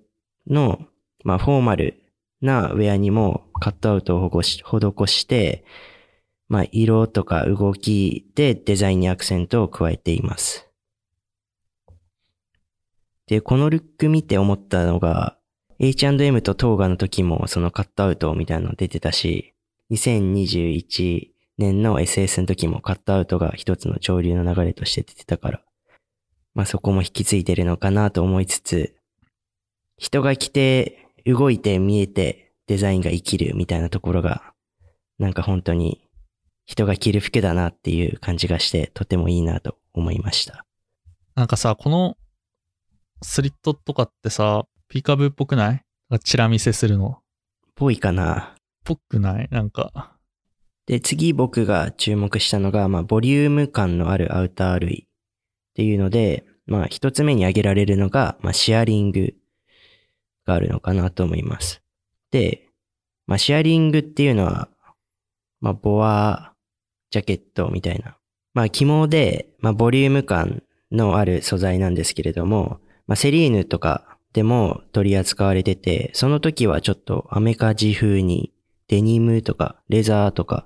[0.47, 0.79] の、
[1.23, 2.03] まあ、フォーマル
[2.41, 5.63] なウェアにもカットアウトを施して、
[6.47, 10.70] まあ、色とか動きでデザインにアクセントを加えています。
[13.31, 15.37] で、このルック見て思ったのが、
[15.79, 19.53] H&M とトーガの時もそのカットアウトみたいなの出てたし、
[19.89, 25.61] 2021年の SS の時もカットアウトが一つの潮流の流れとして出てたから、
[26.55, 28.97] まあそこも引き継いでるのかなと思いつつ、
[29.97, 34.51] 人が来て、動いて見えてデザインが生きるみたいなところが、
[35.19, 36.05] なんか本当に
[36.65, 40.65] 人が着る服だなっていう感じがして、とてもいいなと思いました。
[41.35, 42.17] なんかさ、この
[43.21, 45.83] スリットとかってさ、ピーカブーっぽくない？
[46.23, 47.19] チラ見せするの。
[47.75, 49.47] ぽいかなぽくない？
[49.51, 50.17] なんか。
[50.87, 59.33] で、次僕が注目したのが、まあ、ボリューム感のあるアウター類っていうので、まあ、一つ目に挙げられるのが、まあ、シェアリング
[60.45, 61.81] があるのかなと思います。
[62.31, 62.67] で、
[63.27, 64.67] まあ、シェアリングっていうのは、
[65.61, 66.53] まあ、ボア
[67.11, 68.17] ジャケットみたいな。
[68.53, 72.79] まあ、肝で、まあ、ボリューム感のある素材なんですけれども、
[73.11, 78.53] まあ、セリーヌとかでも取り扱われてて、その時はちょっとアメカジ風に
[78.87, 80.65] デニムとかレザーとか、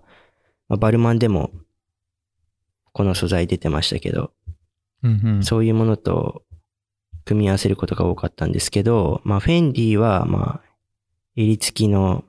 [0.70, 1.50] まあ、バルマンでも
[2.94, 4.32] この素材出てましたけど、
[5.02, 5.44] うんうん。
[5.44, 6.44] そういうものと
[7.26, 10.70] 組み合わせることが多かったんですけど、まあフェンディはまあ
[11.36, 12.26] 襟付きの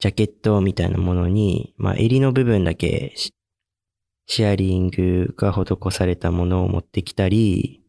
[0.00, 3.32] ジャケットみたいなものに、まあ襟の部分だけシ
[4.26, 7.83] シェアリングが施されたものを持ってきたり、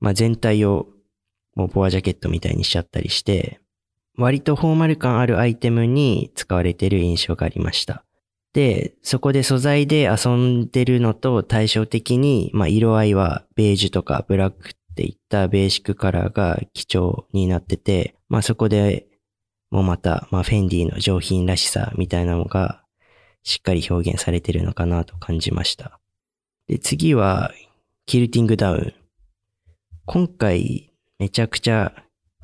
[0.00, 0.88] まあ全体を
[1.54, 3.60] もうボアジャケットみたいにしちゃったりして、
[4.16, 8.04] 割とフォーマル感あるアイテムに使われている印象がありました。
[8.52, 19.06] で、そこで素材で遊んでるのと対照的に、まあ色合いはベージュとかブラックっていったベーシックカラーが基調になってて、まあそこで
[19.70, 22.82] もうまた、まあフェンディの上品らしさみたいなのが
[23.42, 26.00] しっかり表現されてるのかなと感じました。
[26.66, 27.52] で、次は
[28.06, 28.94] キルティングダウン。
[30.12, 31.92] 今回めちゃくちゃ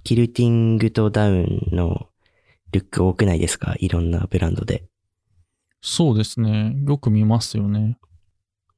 [0.04, 2.06] キルティングとダウンの
[2.70, 3.74] ルック多くないですか？
[3.80, 4.84] いろんなブランドで。
[5.82, 6.76] そうですね。
[6.86, 7.98] よく見ますよね。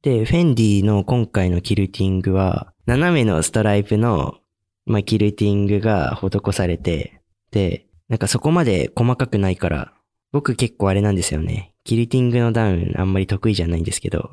[0.00, 4.38] で、フェンディの今回のキルティングは、斜めのストライプの、
[4.86, 7.20] まあ、キルティングが施されて、
[7.50, 9.92] で、なんかそこまで細かくないから、
[10.32, 11.74] 僕結構あれなんですよね。
[11.84, 14.30] キルティングのダウンあんまり得意じゃないんですけど、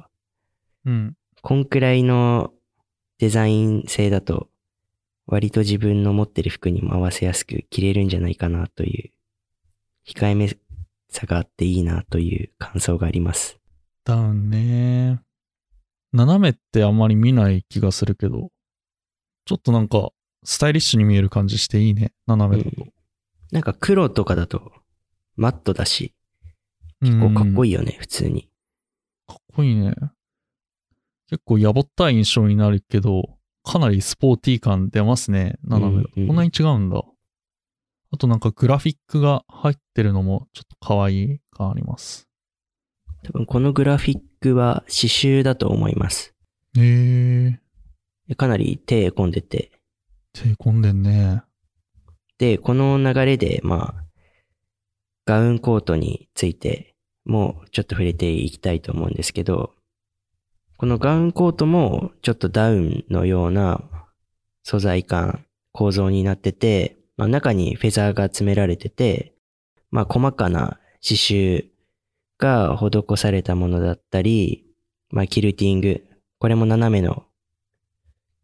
[0.86, 1.14] うん。
[1.42, 2.54] こんくらいの
[3.18, 4.50] デザイン性だと、
[5.28, 9.12] 割と自分の持ってる服にも合わせやすく着れるんじゃないかなという、
[10.08, 10.50] 控えめ
[11.10, 13.60] さがあっていいなという感想があります。
[14.04, 15.22] ダウンね。
[16.14, 18.52] 斜めってあんまり見ない気がするけど、
[19.46, 20.12] ちょっとなんか、
[20.44, 22.14] スタイリッシュに見える感じしていいね。
[22.28, 22.88] 斜めだと。
[23.52, 24.72] なんか黒とかだと、
[25.36, 26.14] マットだし、
[27.02, 28.50] 結構かっこいいよね、普通に。
[29.28, 29.94] かっこいいね。
[31.30, 35.58] 結構やぼったい印象になるけど、かなりスポーティー感出ますね。
[35.64, 36.14] 斜めだと。
[36.16, 37.04] うんうんこんなに違うんだ。
[38.12, 42.28] あとなんかグラフィックが入ってるのもちょっと可愛い感あります。
[43.24, 46.34] 多分このグラフィックは刺繍だと思います。
[46.78, 47.60] へえ
[48.28, 49.72] でかなり手込んでて。
[50.34, 51.42] 手込んでんね。
[52.38, 54.04] で、この流れで、まあ、
[55.26, 56.96] ガウンコートについて
[57.26, 59.74] もちょっと触れていきたいと思うんですけど、
[60.78, 63.82] このガウンコートもちょっとダウンのような
[64.64, 69.34] 素材感、構造になってて、まあ、中にフェザーが詰められてて、
[69.92, 71.66] まあ、細かな刺繍
[72.38, 74.66] が施されたものだったり、
[75.12, 76.04] まあ、キルティング、
[76.40, 77.24] これも斜めの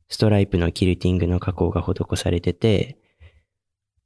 [0.08, 2.98] ストライプのキルティングの加工が施されてて、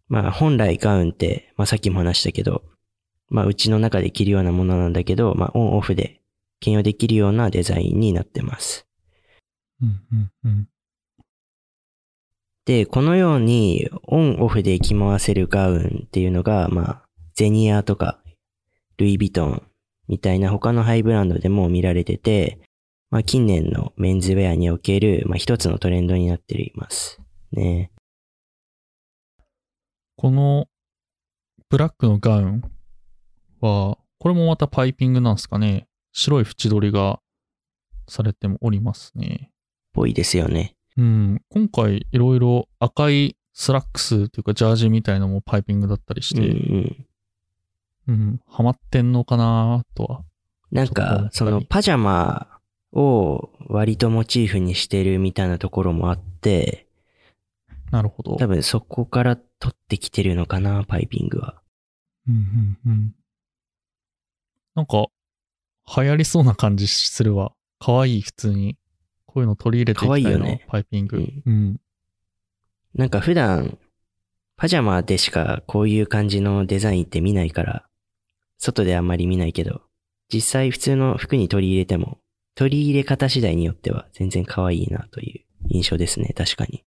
[0.07, 2.63] まあ本来ガウンって、まあさっきも話したけど、
[3.29, 6.21] まあうちの中で着るようなものなんだけど、まあオンオフで
[6.59, 8.87] 兼用できるようなデザインになってます。
[9.81, 10.69] うんうんうん。
[12.65, 17.01] で、このようにオンオフで着回せるガウンっていうのが、まあ、
[17.35, 18.19] ゼニアとか、
[18.97, 19.63] ルイ・ヴィトン
[20.07, 22.59] みたいな他のハイブランドでも見られてて、
[23.11, 27.21] まあ近年のメンズウェアにおける、まあ一つのトレンドになっています。
[27.51, 27.91] ね。
[30.17, 30.67] この
[31.69, 32.61] ブラックのガウン
[33.59, 35.87] は、これもまたパイピングなんですかね。
[36.15, 37.19] 白い縁取りが
[38.07, 39.51] されておりますね。
[39.93, 40.75] ぽいですよね。
[40.97, 41.41] うん。
[41.49, 47.05] 今回いろいろ赤いスラックスというかジャージみたいのもパイピングだったりしうんうて、ん。
[48.07, 50.23] うん、ハマってんのかなとは。
[50.71, 52.47] なんかそのパジャマ
[52.93, 56.87] を割とモチーフにしてるみたいなところもあって、
[57.91, 58.37] なるほど。
[58.37, 61.61] 多分そこから取ってきてるのかな、パイピングは。
[62.27, 63.15] うんうんうん。
[64.75, 65.07] なんか、
[65.87, 67.53] 流行りそうな感じするわ。
[67.79, 68.77] かわいい、普通に。
[69.25, 71.17] こういうの取り入れていきたいな、可愛いよねパイピング。
[71.17, 71.81] うんうん。
[72.95, 73.77] なんか普段、
[74.55, 77.85] パジャマでしかこういう感じのデザインって見ないから、
[78.57, 79.81] 外であんまり見ないけど、
[80.33, 82.19] 実際普通の服に取り入れても、
[82.55, 86.85] 取り入れ方次第によっては全然可愛いなという印象ですね、確かに。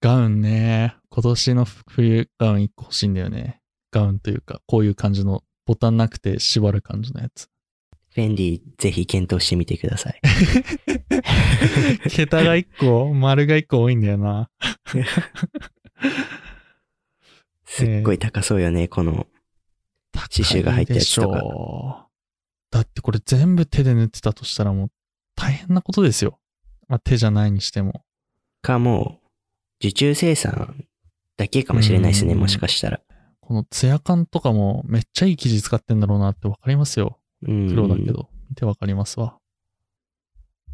[0.00, 0.96] ガウンね。
[1.10, 3.60] 今年の冬ガウン1個欲しいんだよね。
[3.90, 7.49] ガウンというか、こういう感じのボタンなくて縛る感じのやつ。
[8.12, 10.20] フェンディぜひ検討してみてください。
[12.10, 14.50] 桁が1個、丸が1個多いんだよな。
[17.64, 19.28] すっごい高そうよね、この。
[20.12, 22.08] 刺繍が入ったやつとか
[22.70, 24.90] だってこれ全部手で縫ってたとしたらもう
[25.34, 26.38] 大変なことですよ。
[26.88, 28.04] まあ、手じゃないにしても。
[28.62, 29.26] かもう、
[29.80, 30.84] 受注生産
[31.36, 33.00] だけかもしれないですね、うんもしかしたら。
[33.40, 37.19] このツヤ感とかもめっちゃいい生地使ってんだろうなってわかりますよ。
[37.42, 37.68] うん。
[37.68, 38.28] 黒だけど。
[38.48, 39.38] 見てわかりますわ。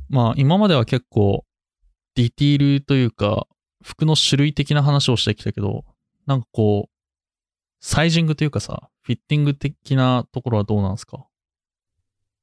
[0.09, 1.45] まあ今までは結構
[2.15, 3.47] ディティールというか
[3.83, 5.85] 服の種類的な話をしてきたけど、
[6.27, 6.91] なんかこう、
[7.81, 11.27] サイジングというかさ、フィッティング的なところはどうなんですか？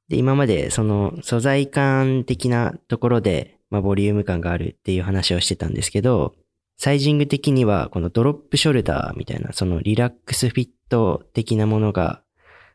[0.07, 6.35] で、今までその素材感的なところで、まあボリューム感があるっていう話をしてたんですけど、
[6.77, 12.21] サイジング的にはこのドロップショルダーみたいな、そのリラックスフィット的なものが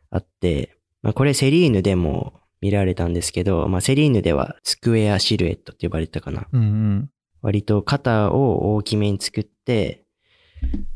[0.09, 6.47] あって、まあこれセリーヌでも見られたんですけど、まあセリーヌではスクエアシルエットって呼ばれてたかな。
[6.51, 7.09] うんうん。
[7.41, 10.03] 割と肩を大きめに作って、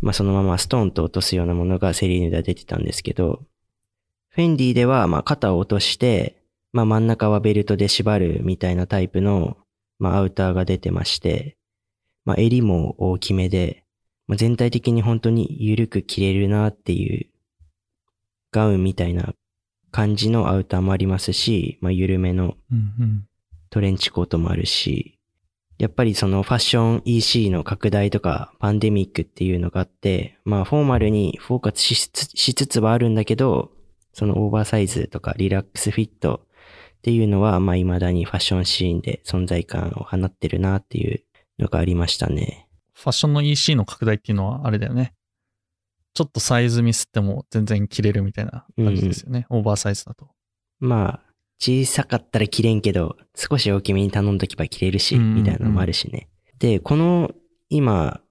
[0.02, 3.44] まあそのままストーンと落とすようなものがセリーヌでは出てたんですけど、
[4.30, 6.44] フェンディではまあ肩を落として、
[6.74, 9.58] まあ真ん中はベルトで縛るみたいなタイプの、
[10.00, 11.56] まあアウターが出てまして、
[12.26, 13.84] まあ襟も大きめで、
[14.28, 17.30] まあ、全体的に本当に緩く着れるなっていう
[18.52, 19.34] ガウンみたいな
[19.94, 22.58] 感じのアウターもありますし、まあ緩めの。
[23.70, 25.20] トレンチコートもあるし、
[25.78, 33.72] やっぱりそのファッション EC の拡大とかパンデミックっていうのがあって、まあフォーマルにフォーカスしつしつつはあるんだけど、
[34.14, 36.42] そのオーバーサイズとかリラックスフィット
[36.98, 41.24] っていうのは、まあ未だにファッションシーンで存在感を放ってるなっていう
[41.60, 42.68] のがありましたね。
[42.94, 45.14] ファッションの EC の拡大っていうのはあれだよね。
[46.14, 49.46] ちょっとサイズミスっても全然着れるみたいな感じですよね。
[49.50, 50.30] オーバーサイズだと。
[50.80, 56.30] まあ、小さかったら着れんけど、少し大きめに頼んどけば着れるし、うんうんうんみたいなのもあるしね。
[56.60, 57.32] で、この、
[57.70, 58.22] 今、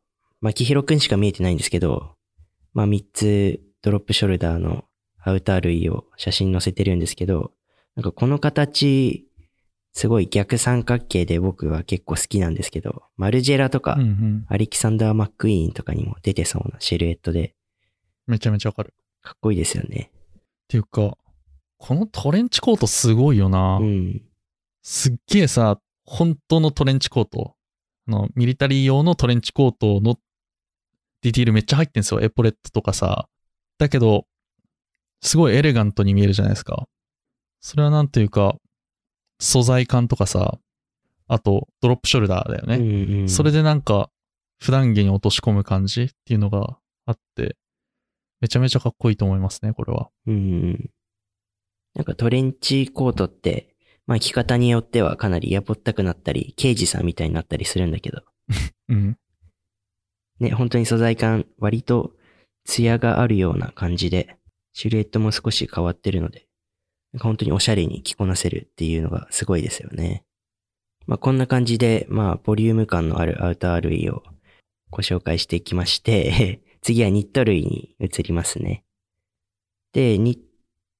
[0.40, 2.14] まあ、きひろくんしか見えてないんですけど、
[2.74, 4.84] まあ、3つドロップショルダーの
[5.24, 7.52] アウター類を写真載せてるんですけど、
[7.96, 9.28] なんかこの形、
[9.92, 14.46] すごい逆三角形で僕は結構好きなんですけど、マルジェラとか、うんうん。
[14.48, 17.54] アレキサンダー・マックイーンとかにも出てそうなシルエットで、
[18.26, 18.94] めちゃめちゃわかる。
[19.22, 20.10] かっこいいですよね。
[20.12, 21.16] っていうか、
[21.78, 23.78] このトレンチコートすごいよな。
[23.78, 24.22] うん。
[24.82, 27.54] すっげえさ、本当のトレンチコート。
[28.08, 30.16] あの、ミリタリー用のトレンチコートの
[31.22, 32.20] ディティールめっちゃ入ってんすよ。
[32.20, 33.28] エポレットとかさ。
[33.78, 34.26] だけど、
[35.20, 36.88] すごいエレガントに見えるじゃないですか。
[37.60, 38.56] それはなんていうか、
[39.38, 40.58] 素材感とかさ、
[41.28, 42.76] あと、ドロップショルダーだよね。
[42.76, 44.10] うんうん、それでなんか、
[44.58, 47.56] 普段着に落とし込む感じっていうのがあって、
[48.42, 50.10] めちゃめちゃかっこいいと思いますね、これは。
[50.26, 50.90] うんうん。
[51.94, 53.76] なんかトレンチコートって、
[54.06, 58.22] まあ着方によってはかなりやぼったくなったり、刑事さんみたいになったりするんだけど、
[58.90, 59.16] うん。
[60.40, 62.16] ね、本当に素材感割と
[62.64, 64.36] 艶があるような感じで、
[64.72, 66.48] シルエットも少し変わってるので、
[67.12, 70.24] なんか本当におしゃれに着こなせるっていうのがすごいですよね。
[71.06, 74.24] まあこんな感じで、まあボリューム感のあるアウター類を
[74.90, 78.84] ご紹介していきまして、次はニット類に移りますね。
[79.92, 80.38] で、ニッ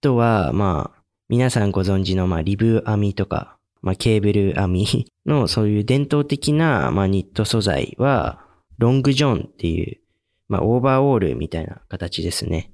[0.00, 8.46] トは、まあ、皆さんご存知の、まあ、リブ編みとか、まあ、ケーブル編み の、そういう伝統的な、まあ、ニット素材は、
[8.78, 10.00] ロングジョンっていう、
[10.48, 12.72] まあオーバーオールみたいな形ですね。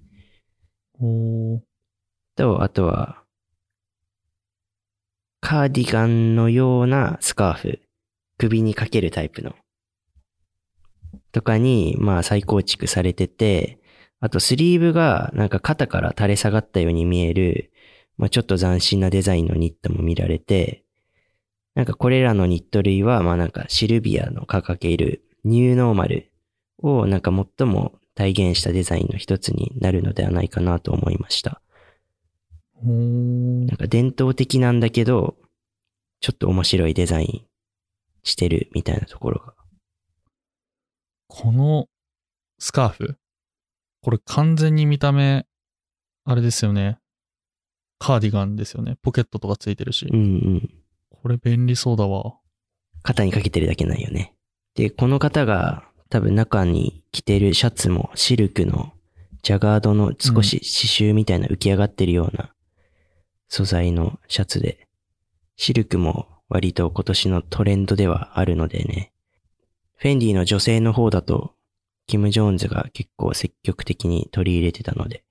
[0.99, 1.61] おー
[2.35, 3.23] と、あとは、
[5.41, 7.81] カーディガンのようなスカーフ、
[8.39, 9.55] 首にかけるタイプの、
[11.33, 13.79] とかに、まあ再構築されてて、
[14.21, 17.71] あとスリーブがなんか肩から垂れ下がったように見える、
[18.17, 20.85] まあちょっと斬新なデザインのニットも見られて、
[21.75, 26.33] なんかこれらのニット類は、まあなんかシルビアの掲げるニューノーマル
[26.79, 31.61] をなんか最も体現したデザインの一つになるのではないかなと思いました。
[32.83, 32.91] な
[33.75, 35.37] んか伝統的なんだけど、
[36.21, 37.47] ちょっと面白いデザイン
[38.25, 39.55] してるみたいなところが。
[41.29, 41.87] この
[42.59, 43.18] スカーフ
[44.01, 45.47] これ完全に見た目、
[46.24, 46.99] あれですよね。
[47.99, 48.97] カーディガンですよね。
[49.03, 50.07] ポケットとかついてるし。
[50.11, 50.70] うんうん。
[51.11, 52.37] これ便利そうだわ。
[53.03, 54.35] 肩にかけてるだけないよね。
[54.74, 58.93] で、この方が多分中に着てるシャツもシルクの
[59.43, 62.53] ジャガードの少し刺繍みたいな浮き上がってるような
[63.49, 64.87] 素材のシャツで、
[65.57, 69.12] シルクも割と今年のトレンドではあるのでね。
[69.99, 71.55] フェンディの女性の方だと、
[72.07, 75.24] キム・ジョーンズが結構積極的に取り入れてたので、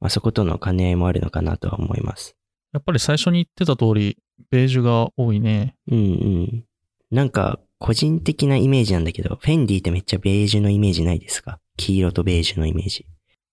[0.00, 2.36] まあ、そことの兼ね合いもあるのかなとは思います。
[2.72, 4.18] やっぱり最初に言ってた通り、
[4.50, 5.76] ベージュが多いね。
[5.88, 6.64] うんうん。
[7.10, 11.60] なんか、個人的なイメージなんだけど、フェンディってめっちゃベージュのイメージないですか？
[11.76, 13.06] 黄色とベージュのイメージ。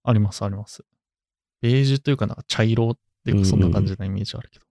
[0.03, 0.83] あります、あります。
[1.61, 4.65] ベージュというかなんか茶色っていうかそんな感じなイメージあるけど。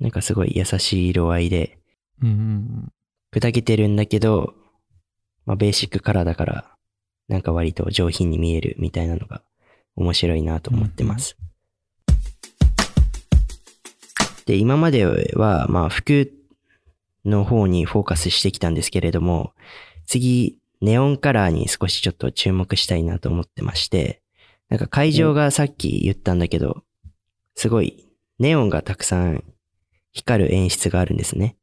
[0.00, 1.78] なんかすごい優しい色合いで、
[2.22, 2.38] うんうんう
[2.86, 2.92] ん。
[3.32, 4.54] 砕けてるんだけど、
[5.46, 6.70] まあベーシックカラーだから、
[7.28, 9.42] なんか割と上品に見えるみたいなのが
[9.96, 11.36] 面白いなと思ってます。
[14.46, 16.32] で、今までは、まあ服
[17.24, 19.52] の方にフォーカスしてきたんですけれども、
[20.06, 24.20] 次、ネオンカラーに少しちょっと注目したいなと思ってまして、
[24.68, 26.82] なんか会場がさっき言ったんだけど、
[27.54, 29.44] すごいネオンがたくさん
[30.12, 31.56] 光る演出があるんですね。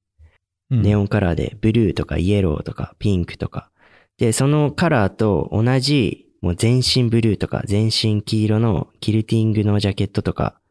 [0.72, 3.72] うんネオンカラーで、ブルーとかイエローとかピンクとか。
[4.18, 10.62] で、そのカラーと同じ、もう全身ブルーとか全身黄色のキルティングのジャケットとか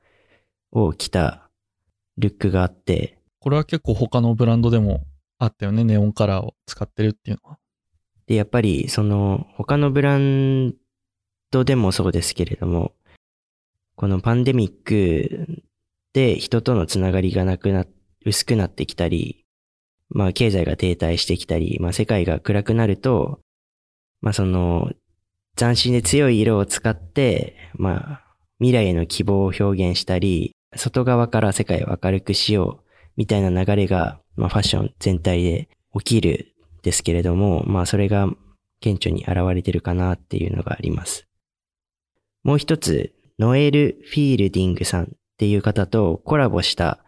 [0.70, 1.50] を着た
[2.16, 5.04] ルックがあって、これは結構他のブランドでも
[5.38, 5.84] あったよね。
[5.84, 7.58] ネオンカラーを使ってるっていうのは。
[8.26, 10.74] で、やっぱりその他のブラン
[11.50, 12.92] ドでもそうですけれども、
[13.94, 15.62] このパンデミック
[16.12, 17.86] で人とのつながりがなくな、
[18.24, 19.44] 薄くなってきたり、
[20.10, 23.40] まあ経済が停滞してきたり、まあ世界が暗くなると、
[24.20, 24.90] まあその
[25.56, 28.24] 斬新で強い色を使って、まあ
[28.58, 38.28] 未来への希望を表現したり、外側から世界を明るくしようみたいな流れが、まあファッション全体で起きるですけれども、まあそれが
[38.80, 41.26] 顕著に現れてるかなっていうのがあります。
[42.44, 47.04] もう一つ、ノエル・フィールディングさんっていう方とコラボした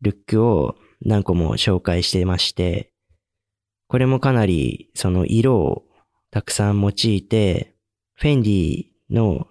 [0.00, 2.90] ルックを何個も紹介してまして、
[3.88, 5.84] これもかなりその色を
[6.30, 7.74] たくさん用いて、
[8.14, 9.46] フェンディの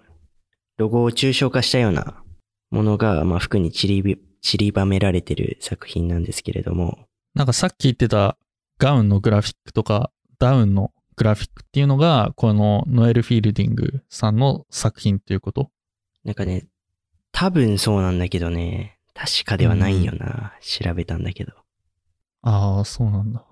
[0.76, 2.22] ロゴを抽象化したような
[2.70, 6.98] ものが、まあ、服に散りび散りばめられてる作品なんですけれども、
[7.34, 8.38] なんかさっき言ってた
[8.78, 15.70] ガウンのグラフィックとかダウンのグラフィックっていうのが、このノエル・フィールディングさんの作品っていうこと？
[16.22, 16.68] なんかね、
[17.32, 21.52] 多分そうなんだけどね、確かではないよな、調べたんだけど。
[22.42, 23.44] ああ、そうなんだ。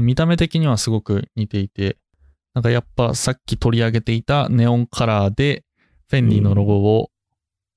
[0.00, 1.96] 見た目的にはすごく似ていて、
[2.54, 5.64] なんかやっぱさっき取り上げていたネオンカラーで
[6.08, 7.12] フェンディのロゴを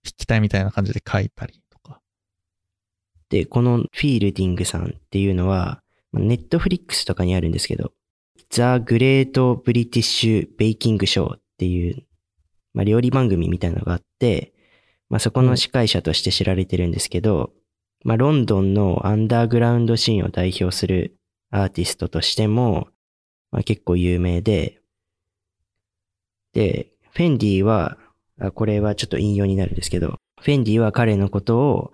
[0.04, 2.02] 筆記体みたいな感じで書いたりとか。
[3.30, 7.94] で、このフィールディングさんっていうのは、ネットフリックスとかにあるんですけど、
[8.50, 12.08] ザ・グレート・ブリティッシュ・ベイキング・ショーっていう、
[12.74, 14.51] まあ、料理番組みたいなのがあって、
[15.12, 17.52] まあ、そこの司会者として知られてるんですけど、
[18.06, 21.18] まあ、ロンドンのアンダーグラウンドシーンを代表する
[21.52, 22.88] アーティストとしても、
[23.52, 24.80] まあ、結構有名で、
[26.54, 27.98] で、フェンディは、
[28.40, 31.94] あこれはちょっと引用になるんですけど、フェンディは彼のことを、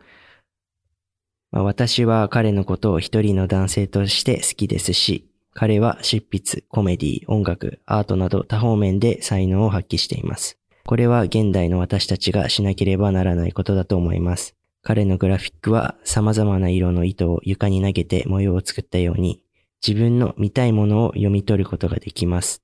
[1.51, 10.59] まあ、私は彼のことを一人の男性として好きですし、彼は執筆、コメディ、音楽、アートなど多方面で才能を発揮しています。
[10.87, 14.55] これは現代の私たちがしなければならないことだと思います。
[14.81, 19.43] 彼のグラフィックは様々な色の糸を床に投げて模様を作ったように、
[19.85, 22.63] 自分の見たいものを読み取ることができます。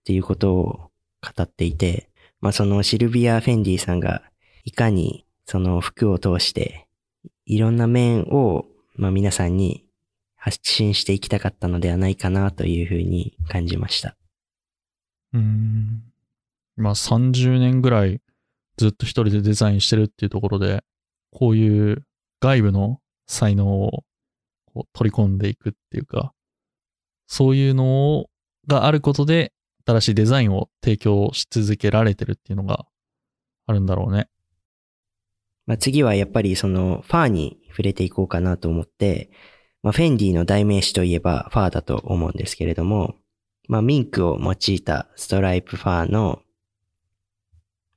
[0.00, 0.90] っていうことを
[1.22, 2.10] 語っていて、
[2.42, 4.22] まあそのシルビア・フェンディさんが
[4.64, 6.86] いかにその服を通して
[7.46, 9.86] いろんな面を、まあ、皆さんに
[10.36, 14.16] 発信していきたかったのではないかなというふうに感じました。
[15.32, 16.11] うん。
[16.76, 18.20] まあ30年ぐらい
[18.76, 20.82] ずっと一人でデザインしてるっていうところで、
[21.30, 22.04] こういう
[22.40, 24.04] 外部の才能を
[24.74, 26.32] こう取り込んでいくっていうか、
[27.26, 28.26] そういうの
[28.66, 29.52] があることで
[29.86, 32.86] 新しいデザインを提供し続けられてるっていうのが
[33.66, 34.28] あるんだろうね。
[35.66, 39.30] まあ、次はやっぱりそのファーに触れていこうかなと思って、
[39.82, 43.14] まあ、フェンディの代名詞といえばファーだと思うんですけれども、
[43.68, 46.40] まあ、ミンクを用いたストライプファーの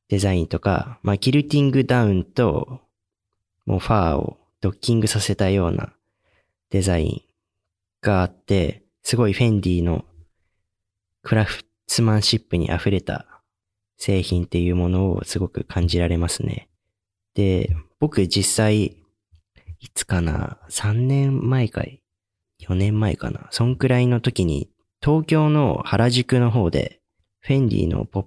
[0.10, 2.82] デザインとか、まあ、キルティングダウンと
[3.66, 5.94] もうファーをドッキングさせたような
[6.70, 7.22] デザイン
[8.02, 10.06] があって、すごいフェンディの
[11.24, 13.26] クラフツマンシップに溢れた
[13.98, 16.70] 製品っていうものをすごく感じられますね。
[17.34, 18.98] で、僕実際、
[19.80, 22.02] いつかな ?3 年前かい
[22.62, 24.70] ?4 年前かなそんくらいの時に、
[25.02, 27.00] 東京の原宿の方で、
[27.40, 28.26] フェンディのポッ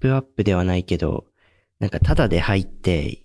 [0.00, 1.26] プアップではないけど、
[1.78, 3.22] なんかタダで入って、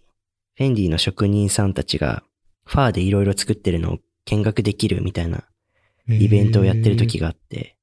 [0.56, 2.24] フェンディの職人さんたちが、
[2.66, 5.44] ファーでいろいろ作ってるのを見学できるみたいな
[6.08, 7.78] イベントをやってる時があって、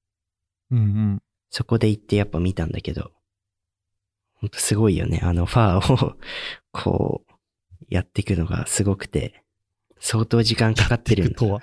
[0.71, 1.23] うんうん。
[1.51, 3.11] そこで行ってやっぱ見たんだけど、
[4.35, 5.21] ほんとすごいよね。
[5.23, 6.17] あのファーを、
[6.73, 7.33] こう、
[7.89, 9.43] やっていくのがすごくて、
[9.99, 11.35] 相当時間かかってるんだ。
[11.35, 11.61] とは。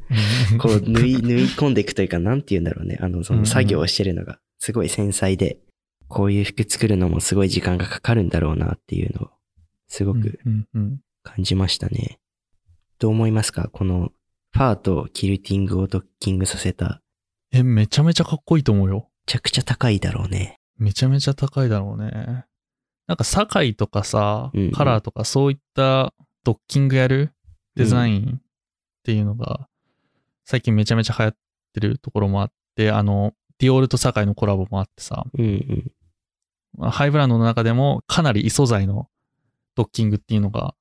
[0.58, 2.96] こう、縫い、 縫い込んでいくというか、なんて言うんだろうね。
[3.00, 5.58] あの、その作業をしてるのが、すごい繊細で、
[6.14, 9.30] こういう服作るのもすごい時間がかかるんだろうなっていうのを、
[9.88, 12.20] すごくうんうん感じましたね。
[13.00, 13.68] どう思いますか？
[13.72, 14.12] この、
[14.52, 17.02] ファーとキルティングをドッキングさせた、
[17.50, 19.08] え、めちゃめちゃかっこいいと思うよ。
[19.26, 20.60] めちゃくちゃ高いだろうね。
[20.78, 22.44] めちゃめちゃ高いだろうね。
[23.06, 27.32] なんか、堺とかさうんうん、カラーとかそういったドッキングやる
[27.74, 28.42] デザインっ
[29.02, 29.68] ていうのが、
[30.44, 31.36] 最近めちゃめちゃ流行っ
[31.74, 35.92] てるところもあって、あの、ディオールと堺のコラボもあってさ、うんうん。
[36.80, 39.08] ハイブランドの中でもかなり異素材の
[39.74, 40.74] ドッキングっていうのが、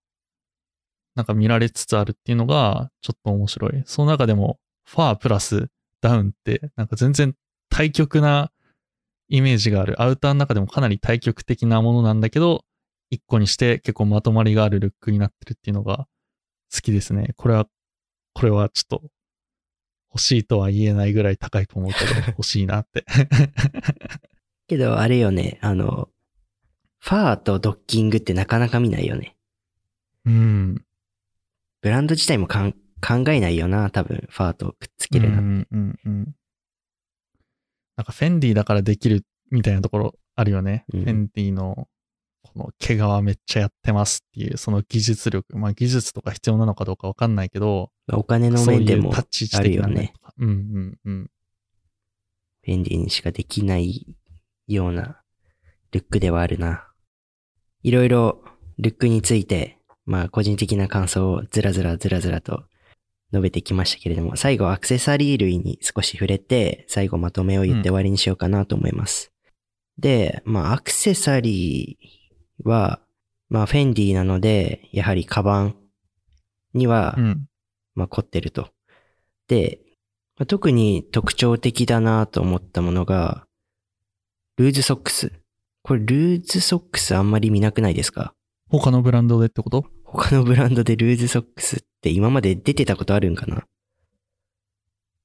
[1.16, 3.84] なんか見られつつあるっていうのがちょっと面白い。
[3.86, 5.70] その中でも、ファープラス
[6.02, 7.36] ダウンって、なんか全然
[7.70, 8.52] 対極な
[9.30, 10.02] イメージがある。
[10.02, 12.66] アウターの中でもかなり対極的なものなんだけど、
[13.10, 16.08] 一個にして結構まとまりがあるルックになってるっていうのが
[16.74, 17.34] 好きですね。
[17.38, 17.68] これは、
[18.34, 19.04] これはちょっと
[20.10, 23.06] 欲しいとは言えないぐらい高いと思うけど、欲しいなって。
[24.68, 26.10] けど、あれよね、あの、
[27.00, 29.36] ファーとドッキングってなかなか見ないよね。
[30.26, 30.86] うん。
[31.82, 35.40] ブランド自体もかん考えないよな、多分、ファーとくっつけるな。
[35.40, 36.36] うんうんうん。
[37.98, 40.86] なんかフェンディだからできるみたいなところあるよね。
[40.94, 41.88] うんフェンディの
[42.42, 45.58] この毛皮めっちゃやってますっていう、その技術力。
[45.58, 50.14] まあ技術とか必要なのかどうかわかんないけど、お金の面でもいうタッチあるよね的なね。。
[50.40, 51.32] うんうんうん。
[52.64, 54.16] フェンディにしかできない
[54.68, 55.22] ような
[55.92, 56.88] ルックではあるな。
[57.82, 58.44] いろいろ
[58.80, 62.64] ルックについて、まあ個人的な感想をずらずらずらずらと
[63.32, 69.32] 述べてきましたけれども、最後アクセサリー類に少し触れて、最後まとめを言って終わりにしようかなと思います。
[69.98, 73.00] で、まあアクセサリーは、
[73.50, 75.76] まあフェンディなので、やはりカバン
[76.74, 77.48] には、うん。
[77.96, 78.70] まあ、凝ってると。
[79.48, 79.80] で、
[80.38, 83.46] まあ特に特徴的だなと思ったものが、
[84.56, 85.32] ルーズソックス。
[85.82, 88.36] これルーズソックスあんまり見なくないですか？
[88.70, 89.86] 他のブランドでってこと？
[90.06, 93.64] 他のブランドでルーズソックスって今まで出てたことあるんかな？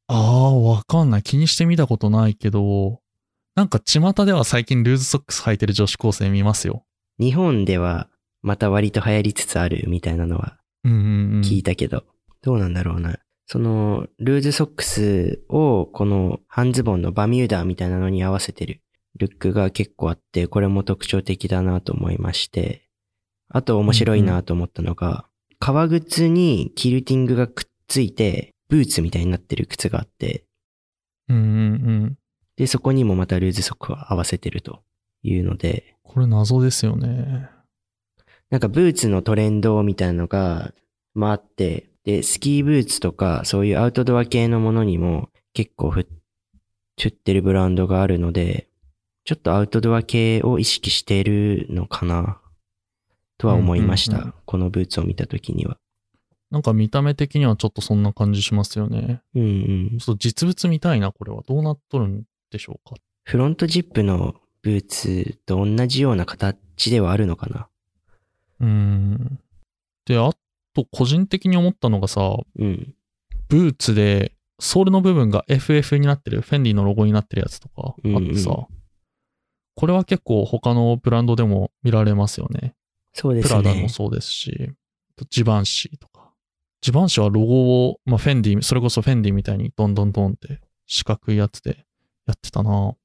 [0.06, 1.22] ああ、わかんない。
[1.22, 3.00] 気にしてみたことないけど、
[3.54, 6.84] なんか巷では最近ルーズソックス履いてる女子高生見ますよ。
[7.18, 8.08] 日本では
[8.40, 10.56] また割と流行りつつあるみたいなのは。
[10.86, 12.04] 聞いたけど、
[12.40, 13.18] どうなんだろうな。
[13.46, 18.80] その、ルーズソックスをこの半ズボンのバミューダーみたいなのに合わせてる
[19.18, 22.88] ルックが結構あって、これも特徴的だなと思いまして、
[23.48, 25.26] あと面白いなと思ったのが、
[25.58, 30.44] 革靴にキルティングがくっついて、ブーツみたいになってる靴があって、
[31.28, 31.46] うんうんう
[32.06, 32.18] ん。
[32.56, 34.82] で、そこにもまたルーズソックを合わせてると
[35.22, 37.48] いうので、これ謎ですよね。
[38.50, 40.72] なんかブーツのトレンドみたいなのが、
[41.14, 46.08] まああって、で、スキーブーツとか、そういうアウトドア系のものにも結構ふ、
[46.98, 48.67] 振ってるブランドがあるので、
[49.28, 52.40] ちょっとアウトドア系を意識してるのかな、
[53.36, 54.16] とは思いました。
[54.16, 55.76] うんうんうんこのブーツを見たときには。
[56.50, 59.20] なんか見た目的にはちょっとそんな感じしますよね。
[59.34, 59.98] うんうん。
[59.98, 61.42] ちょっと実物見たいな、これは。
[61.46, 62.96] どうなっとるんでしょうか。
[63.24, 67.68] フロントジップのブーツと同じような形ではあるのかな
[68.60, 69.40] うーん。
[70.06, 70.32] で、あ
[70.72, 72.94] と、個人的に思ったのがさ、うん。
[73.48, 78.77] ブーツでソールの部分が FF になってる、フェンディのロゴになってるやつとかあってさ、うんう
[79.78, 82.74] これは結構他のブランドでも見られますよね。
[83.14, 83.88] そうですプラダもね。
[83.88, 84.72] そうですし、
[85.30, 86.32] ジバンシーとか。
[86.80, 91.86] ジバンシーはロゴを、まあ、フェンディ、それこそフェンディみたいにドンドンドンって四角いやつで
[92.26, 92.96] やってたな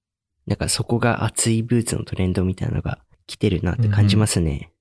[0.47, 2.97] なんかそこが熱いブーツのトレンドみたいなのが
[3.27, 4.71] 来てるなって感じますね。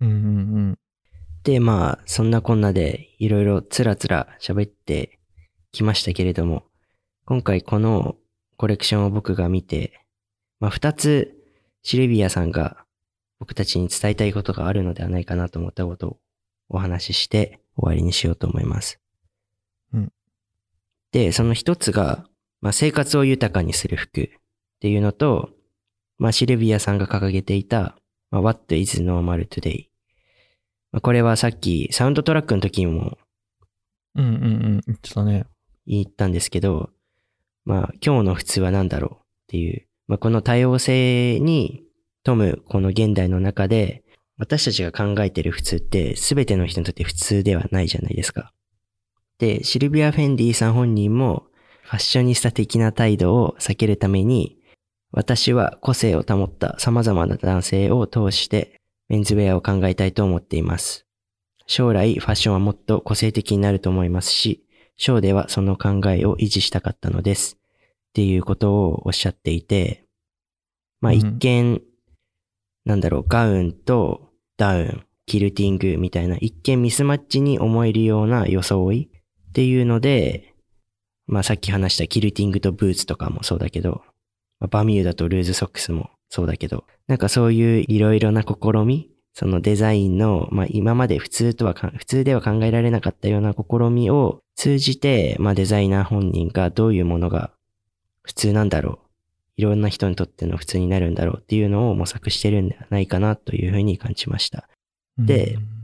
[0.00, 0.20] うんうんう
[0.72, 0.78] ん。
[1.44, 5.20] で、まあ、そんなこんなでいろいろつらつら喋って
[5.70, 6.64] きましたけれども、
[7.24, 8.16] 今回この
[8.56, 10.03] コレクションを僕が見て、
[10.60, 11.34] まあ二つ
[11.82, 12.84] シルビアさんが
[13.38, 16.18] 僕たちに伝えたいことがあるのではないかなと思ったことを
[16.68, 19.00] お話しして終わりにしようと思います。
[19.92, 20.12] うん
[21.12, 22.26] で、その一つが、
[22.60, 24.28] まあ生活を豊かにする服っ
[24.80, 25.50] ていうのと、
[26.18, 27.96] まあシルビアさんが掲げていた、
[28.30, 29.86] まあ、What is normal today?
[30.90, 33.16] まあこれはさっきサウンドトラックの時にも
[34.14, 34.36] うんうんう
[34.78, 34.80] ん。
[34.86, 35.46] 言ってたね。
[35.86, 36.90] 言ったんですけど、
[37.64, 39.16] まあ今日の普通は何だろうっ
[39.48, 41.84] ていう、まあこの多様性に
[42.22, 44.02] 富むこの現代の中で、
[44.36, 48.52] 私たちが考えている普通って全ての人にとって普通ではないじゃないですか。
[49.38, 51.46] で、シルビア・フェンディさん本人も
[51.82, 54.58] ファッショニスタ的な態度を避けるために、
[55.12, 61.06] 私は個性を保った様々な男性を通してメンズウェアを考えたいと思っています。
[61.66, 64.64] 将来ファッションはもっと個性的になると思いますし、
[64.96, 67.58] ショーではその考えを維持したかったのです。
[68.14, 70.04] っていうことをおっしゃっていて、
[71.00, 71.18] まあうん。
[71.18, 71.82] 一見、
[72.84, 79.10] なんだろう、ガウンとダウン、キルティングみたいな一見ミスマッチに思えるような装い
[79.48, 80.54] っていうので、
[81.26, 84.02] まあさっき話したキルティングとブーツとかもそうだけど、
[84.60, 97.50] まあバミューダとルーズソックスもそうだけど、なんかそういういろいろな試み、そのデザインの、まあ今まで普通とはか、普通では考えられなかったような試みを通じて、まあデザイナー本人がどういうものが
[98.24, 98.98] 普通なんだろう。
[99.56, 104.68] いろんな人にとっての普通になるんだろうっていうのを模索してるんではないかなというふうに感じました。
[105.16, 105.74] でうん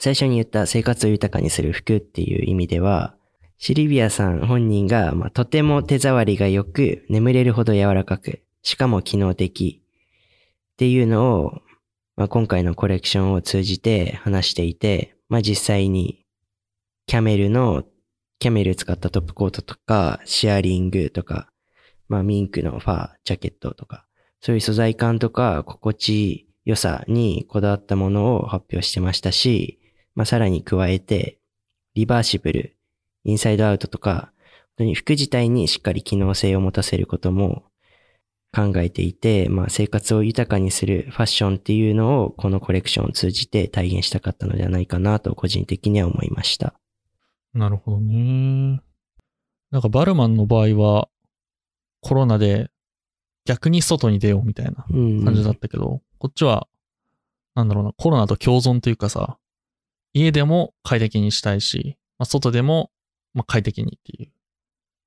[0.00, 3.14] 最初に言った生活を豊かにする服っていう意味では、
[3.58, 9.82] シリビアさん本人が、まあ、とても手触りが良く、眠れるほど柔らかく、しかも機能的
[10.72, 11.60] っていうのを、
[12.16, 16.24] まあ、今回のコレクションを通じて話していて、まあ、実際に
[17.06, 17.84] キャメルの、
[18.38, 21.50] キャメル使ったトップコートとか、シェアリングとか、
[22.10, 24.04] まあ、ミンクのファー、ジャケットとか、
[24.40, 29.78] そういう素材感とか心地良さにこだわったものを発表してましたし、
[30.16, 31.38] まあ、さらに加えて、
[31.94, 32.76] リバーシブル、
[33.22, 34.32] インサイドアウトとか、
[34.70, 37.62] 本当に服自体にしっかり機能性を持たせることも
[38.52, 46.74] 考えていて、まあ、生活を豊かにするファッションっていうのをこのコレクションを通じて体現したかったのではないかなと個人的には思いました。
[47.54, 48.80] なるほどね。
[49.70, 51.08] なんかバルマンの場合は、
[52.00, 52.70] コロナで
[53.44, 56.68] 逆に外に出ようみたいなうん感じだったけど、こっちは、
[57.54, 59.38] なんだろうな、コロナと共存というかさ、
[60.12, 62.90] 家でも快適にしたいし、まあ、外でも、
[63.34, 64.32] まあ、快適にっていう。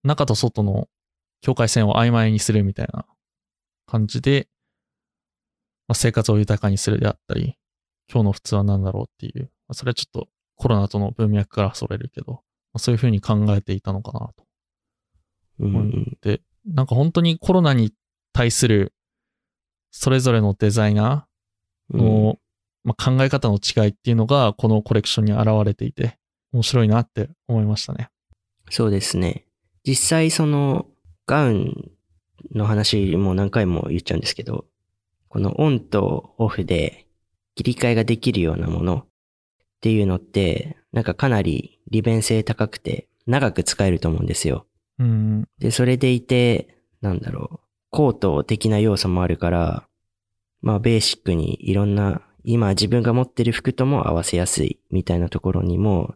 [0.03, 0.89] 中と外の
[1.41, 3.05] 境界線を曖昧にするみたいな
[3.85, 4.47] 感じで、
[5.87, 7.57] まあ、生活を豊かにするであったり、
[8.11, 9.43] 今日の普通は何だろうっていう。
[9.43, 12.39] まあ、それはちょっとコロナとの文脈からそれるけど、ま
[12.75, 14.33] あ、そういうふうに考えていたのかなと
[15.59, 17.93] うん思って、なんか本当にコロナに
[18.31, 18.93] 対する
[19.91, 22.39] それぞれのデザイナーうんの、
[22.83, 26.17] まあ、考え方の違いっていうのがこのコレクションに現れていて、
[26.51, 28.09] 面白いなって思いましたね。
[28.69, 29.45] そうですね。
[29.85, 30.87] 実際その
[31.27, 31.91] ガウン
[32.53, 34.65] の話も何回も言っちゃうんですけど、
[35.29, 37.07] このオンとオフで
[37.55, 39.05] 切り替えができるようなものっ
[39.81, 44.65] ていうのって、なんかかなり利便性高くて長く使えると思うんですよ。
[44.99, 45.47] うん。
[45.59, 47.59] で、それでいて、なんだろう、
[47.89, 49.87] コート的な要素もあるから、
[50.61, 56.15] まあベーシックにいろんな、今自分が持ってる服とも合わせやすいみたいなところにも、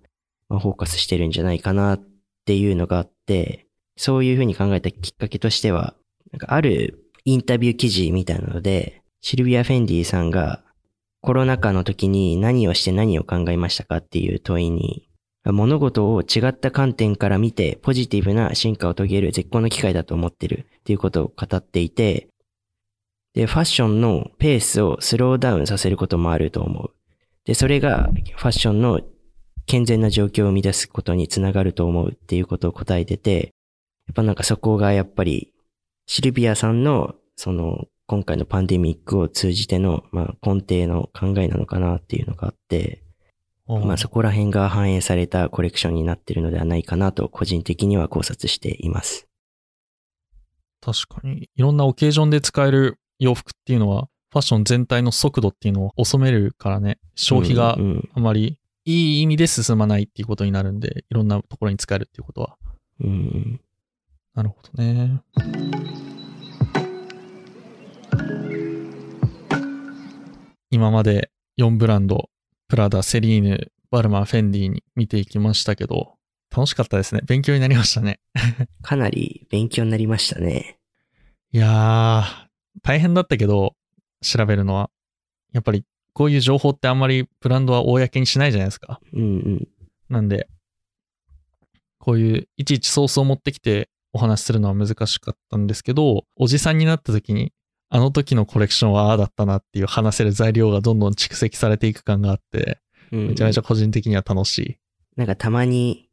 [0.49, 2.03] まあ、フォーカスしてるんじゃないかなっ
[2.45, 5.95] ていうのがあって、そういうふうに考えたきっかけとしては、
[6.31, 10.63] なんかあるインタビュー記事みたいなので、シルビア・フェンディさんが
[11.21, 15.06] コロナ禍の時に何をして何を考えましたかっていう問いに、
[15.51, 22.27] 物事を違った観点から見てポジティブな進化を遂げる絶好の機会だと思ってるっていうことを語っていて、
[23.33, 26.91] で、ファッションのペースをスローダウンさせることもあると思う。
[27.45, 28.99] で、それがファッションの
[29.67, 33.53] 健全な状況を生み出すことにつながると思うっていうことを答えてて、
[34.07, 35.53] やっぱなんかそこがやっぱり
[36.07, 43.03] シルビアさんのその今回のパンデミックを通じての、まあ、根底の考えなのかなっていうのがあって、
[43.67, 49.27] まあそこら辺が反映されたコレクションになってるのではないかなと個人的には考察しています。
[50.81, 51.49] 確かに。
[51.55, 57.77] いろんなオケージョンで使える洋服っていうのは、ファッション全体の速度っていうのを遅めるからね、消費が
[58.13, 62.55] あまりいい意味で進まないっていうことになるんで、いろんなところに使えるっていうことは。
[63.01, 63.61] うんうん
[64.33, 65.19] なるほどね。
[70.69, 72.29] 今まで4ブランド、
[72.67, 76.15] プラダ、セリーヌ、バルマン、フェンディに見ていきましたけど、
[76.49, 77.21] 楽しかったですね。
[77.25, 78.19] 勉強になりましたね。
[78.81, 80.77] かなり勉強になりましたね。
[81.53, 82.47] いやー、
[82.83, 83.75] 大変だったけど、
[84.21, 84.89] 調べるのは。
[85.53, 88.99] やっぱり、こういう情報ってあんまりブランドは公にしないじゃないですか。
[89.13, 89.67] うんうん。
[90.09, 90.49] なんで、
[91.99, 97.53] こういういちいちソースを持ってきてお話しするのは難しかったんですけど、おじさんになった時に、
[97.89, 102.81] あの時のコレクションはああだったなっていう話せる材料がどんどん蓄積されていく感があって、
[103.11, 104.77] うんうんめちゃめちゃ個人的には楽しい。
[105.15, 106.09] なんかたまに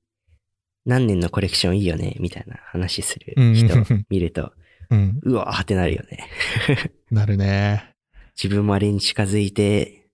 [0.86, 3.74] 何年のコレクションいいよねみたいな話するうん人
[4.09, 4.52] 見ると、
[4.90, 6.30] うん、うわーってなるよね。
[7.10, 7.94] なるね。
[8.40, 10.09] 自分もあれに近づいて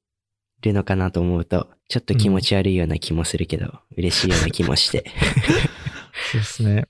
[0.62, 5.04] るのかなと思うと、ちょっと気持ち悪いような気もするけど、嬉しいような気もして。
[6.32, 6.86] そうですね。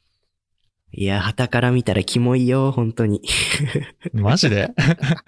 [0.93, 3.23] いや、旗から見たらキモいよ、本当に。
[4.13, 4.71] マジで？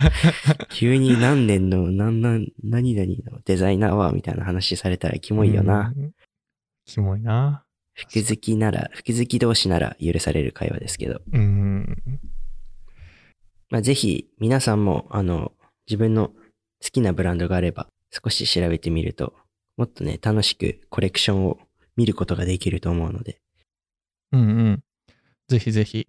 [0.70, 5.93] 急に何年の、何々、何々のデザイナーは、みたいな話されたらキモいよな。
[5.97, 6.12] うん。
[6.84, 7.64] キモいな。
[7.94, 11.20] 服好きなら、服好き同士なら許される会話ですけど。
[11.32, 11.97] うん。
[13.70, 15.52] まあ、ぜひ、皆さんも、あの、
[15.86, 16.34] 自分の好
[16.90, 19.34] きなブランドがあれば、少し調べてみると、
[19.76, 21.59] もっとね、楽しくコレクションを
[21.97, 23.40] 見ることができると思うので。
[24.32, 24.82] うんうん。
[25.53, 26.07] ぜひぜひ。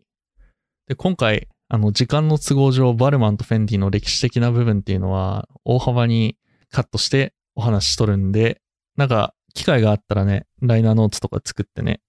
[0.87, 6.37] で、今回、あの、時間の都合上、バルマンとフェンディの歴史的な部分っていうのは、大幅に
[6.71, 8.61] カットしてお話ししとるんで、
[8.95, 11.99] なんか、機会があったらね、ライナーノーツとか作ってね、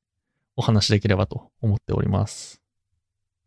[0.57, 2.63] お話しできればと思っております。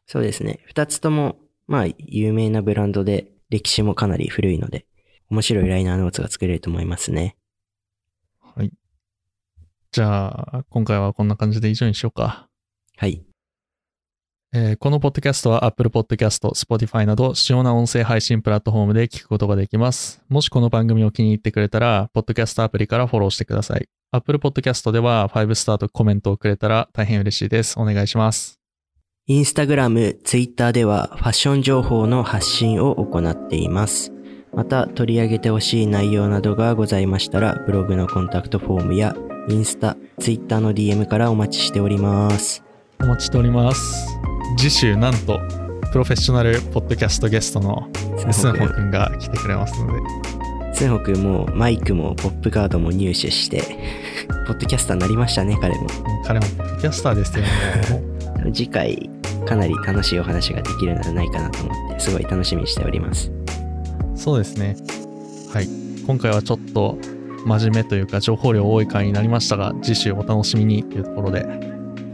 [0.05, 0.59] そうですね。
[0.65, 4.85] 二つとも、まあ、有名なブランドで、歴史もかなり古いので、
[5.29, 7.37] 面白いライナーノーツが作れると思いますね。
[8.41, 8.71] はい。
[9.91, 12.49] じゃあ、今回はこんな感じで以上にしようか。
[12.97, 13.23] はい。
[14.53, 20.21] えーこのポッドキャストは Apple Podcast、Spotify など主要な音声配信プラットフォームで聞くことができます。
[20.29, 23.89] もしこの番組を気に入ってくれたら、ポッドキャストアプリからフォローしてください。
[24.11, 27.77] Apple Podcast では5スターとコメントをくれたら大変嬉しいです。
[27.77, 28.59] お願いします。
[29.25, 34.13] インスタグラム、ツイッターではファッション情報の発信を行っています。
[34.53, 39.13] また取り上げてほしい内容などがございましたら、ブログのコンタクトフォームや
[39.49, 42.63] インスタ、ツイッターの DM からお待ちしております。
[43.01, 44.16] お待ちしております。
[44.57, 45.39] 次週、なんと、
[45.91, 47.87] プロフェッショナルポッドキャストゲストの
[48.31, 53.61] スンホくんが来てくれますので、スンホくんもマイクもポップカードも入手して、
[54.47, 55.87] ポッドキャスターになりましたね、彼も。
[56.25, 57.49] 彼もポッドキャスターですよね。
[58.51, 59.11] 次回、
[59.45, 63.31] かなり楽しいお話ができるのではないかなと思って、すごい楽しみにしております。
[64.15, 64.75] そうですね。
[65.53, 65.67] はい。
[66.07, 66.97] 今回はちょっと
[67.45, 71.45] 真面目というか情報量多い回になりましたが、次週お楽しみにというところで、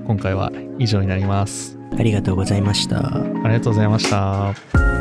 [0.06, 1.83] 今回は以上になります。
[1.98, 3.18] ありがとうございました。
[3.18, 4.93] ありがとうございました。